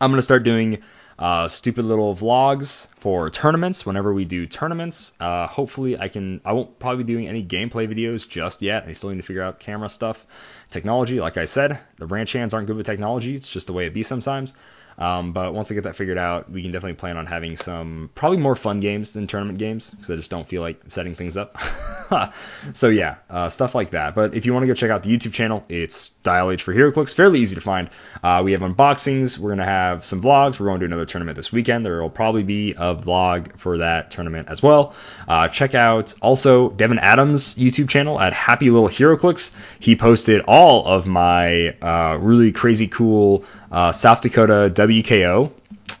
[0.00, 0.82] I'm gonna start doing
[1.18, 5.12] uh, stupid little vlogs for tournaments whenever we do tournaments.
[5.20, 6.40] Uh, hopefully, I can.
[6.44, 8.84] I won't probably be doing any gameplay videos just yet.
[8.86, 10.26] I still need to figure out camera stuff,
[10.74, 11.20] technology.
[11.20, 13.34] Like I said, the ranch hands aren't good with technology.
[13.34, 14.52] It's just the way it be sometimes.
[14.98, 18.10] Um, but once I get that figured out, we can definitely plan on having some
[18.14, 21.36] probably more fun games than tournament games because I just don't feel like setting things
[21.36, 21.56] up.
[22.72, 24.14] so yeah, uh, stuff like that.
[24.14, 26.74] But if you want to go check out the YouTube channel, it's Dial H for
[26.74, 27.14] HeroClix.
[27.14, 27.90] Fairly easy to find.
[28.22, 29.38] Uh, we have unboxings.
[29.38, 30.58] We're gonna have some vlogs.
[30.58, 31.84] We're going to do another tournament this weekend.
[31.84, 34.94] There will probably be a vlog for that tournament as well.
[35.26, 39.52] Uh, check out also Devin Adams' YouTube channel at Happy Little HeroClix.
[39.80, 45.50] He posted all of my uh, really crazy cool uh, South Dakota WKO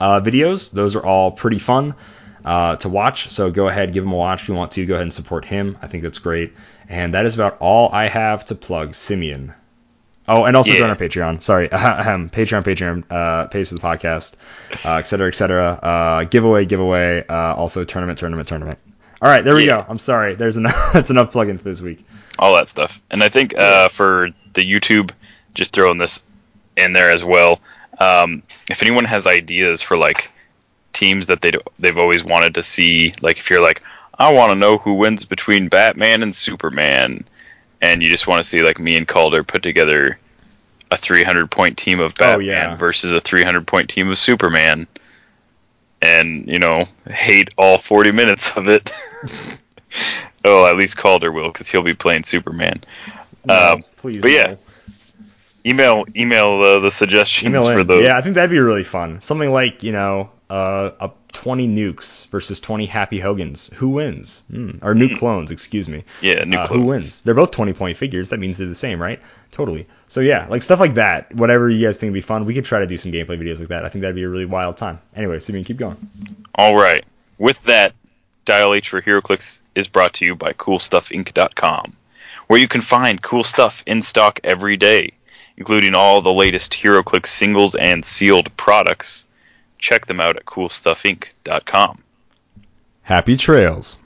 [0.00, 0.70] uh, videos.
[0.70, 1.94] Those are all pretty fun
[2.44, 3.28] uh, to watch.
[3.30, 4.84] So go ahead, give him a watch if you want to.
[4.86, 5.78] Go ahead and support him.
[5.82, 6.52] I think that's great.
[6.88, 9.54] And that is about all I have to plug Simeon.
[10.26, 10.78] Oh, and also Yeah.
[10.78, 11.42] join our Patreon.
[11.42, 14.34] Sorry, Patreon, Patreon, uh, page for the podcast,
[14.84, 15.66] uh, et cetera, et cetera.
[15.82, 17.24] Uh, giveaway, giveaway.
[17.28, 18.78] Uh, also tournament, tournament, tournament.
[19.20, 19.82] All right, there we Yeah.
[19.82, 19.86] go.
[19.88, 20.34] I'm sorry.
[20.34, 20.74] There's enough.
[20.92, 22.04] That's enough plugging for this week.
[22.38, 23.00] all that stuff.
[23.10, 25.10] And I think uh, for the YouTube,
[25.54, 26.22] just throwing this
[26.76, 27.60] in there as well.
[28.00, 30.30] Um, if anyone has ideas for like
[30.94, 33.82] teams that they they've always wanted to see, like if you're like,
[34.18, 37.24] I want to know who wins between Batman and Superman,
[37.82, 40.18] and you just want to see like me and Calder put together
[40.90, 42.38] a 300 point team of Batman Oh,
[42.70, 42.76] yeah.
[42.76, 44.86] versus a 300 point team of Superman,
[46.00, 48.92] and you know hate all 40 minutes of it.
[50.44, 52.82] oh, at least Calder will because he'll be playing Superman.
[53.44, 54.22] No, Um, please.
[54.22, 54.54] but yeah,
[55.66, 58.04] email email uh, the suggestions Email for those.
[58.04, 59.20] Yeah, I think that'd be really fun.
[59.20, 63.70] Something like you know, uh, a 20 nukes versus 20 Happy Hogans.
[63.74, 64.42] Who wins?
[64.50, 64.72] Hmm.
[64.82, 66.04] Or nuke clones, excuse me.
[66.20, 66.80] Yeah, new Uh, clones.
[66.82, 67.22] who wins?
[67.22, 68.28] They're both 20 point figures.
[68.30, 69.20] That means they're the same, right?
[69.50, 69.86] Totally.
[70.08, 71.34] So yeah, like stuff like that.
[71.34, 73.58] Whatever you guys think would be fun, we could try to do some gameplay videos
[73.58, 73.84] like that.
[73.84, 75.00] I think that'd be a really wild time.
[75.16, 75.96] Anyway, so we can keep going.
[76.56, 77.04] All right.
[77.38, 77.94] With that,
[78.44, 81.96] Dial H for HeroClix is brought to you by CoolStuffInc.com,
[82.46, 85.12] where you can find cool stuff in stock every day,
[85.56, 89.26] including all the latest HeroClix singles and sealed products.
[89.84, 92.02] Check them out at CoolStuffInc.com.
[93.02, 93.98] Happy trails.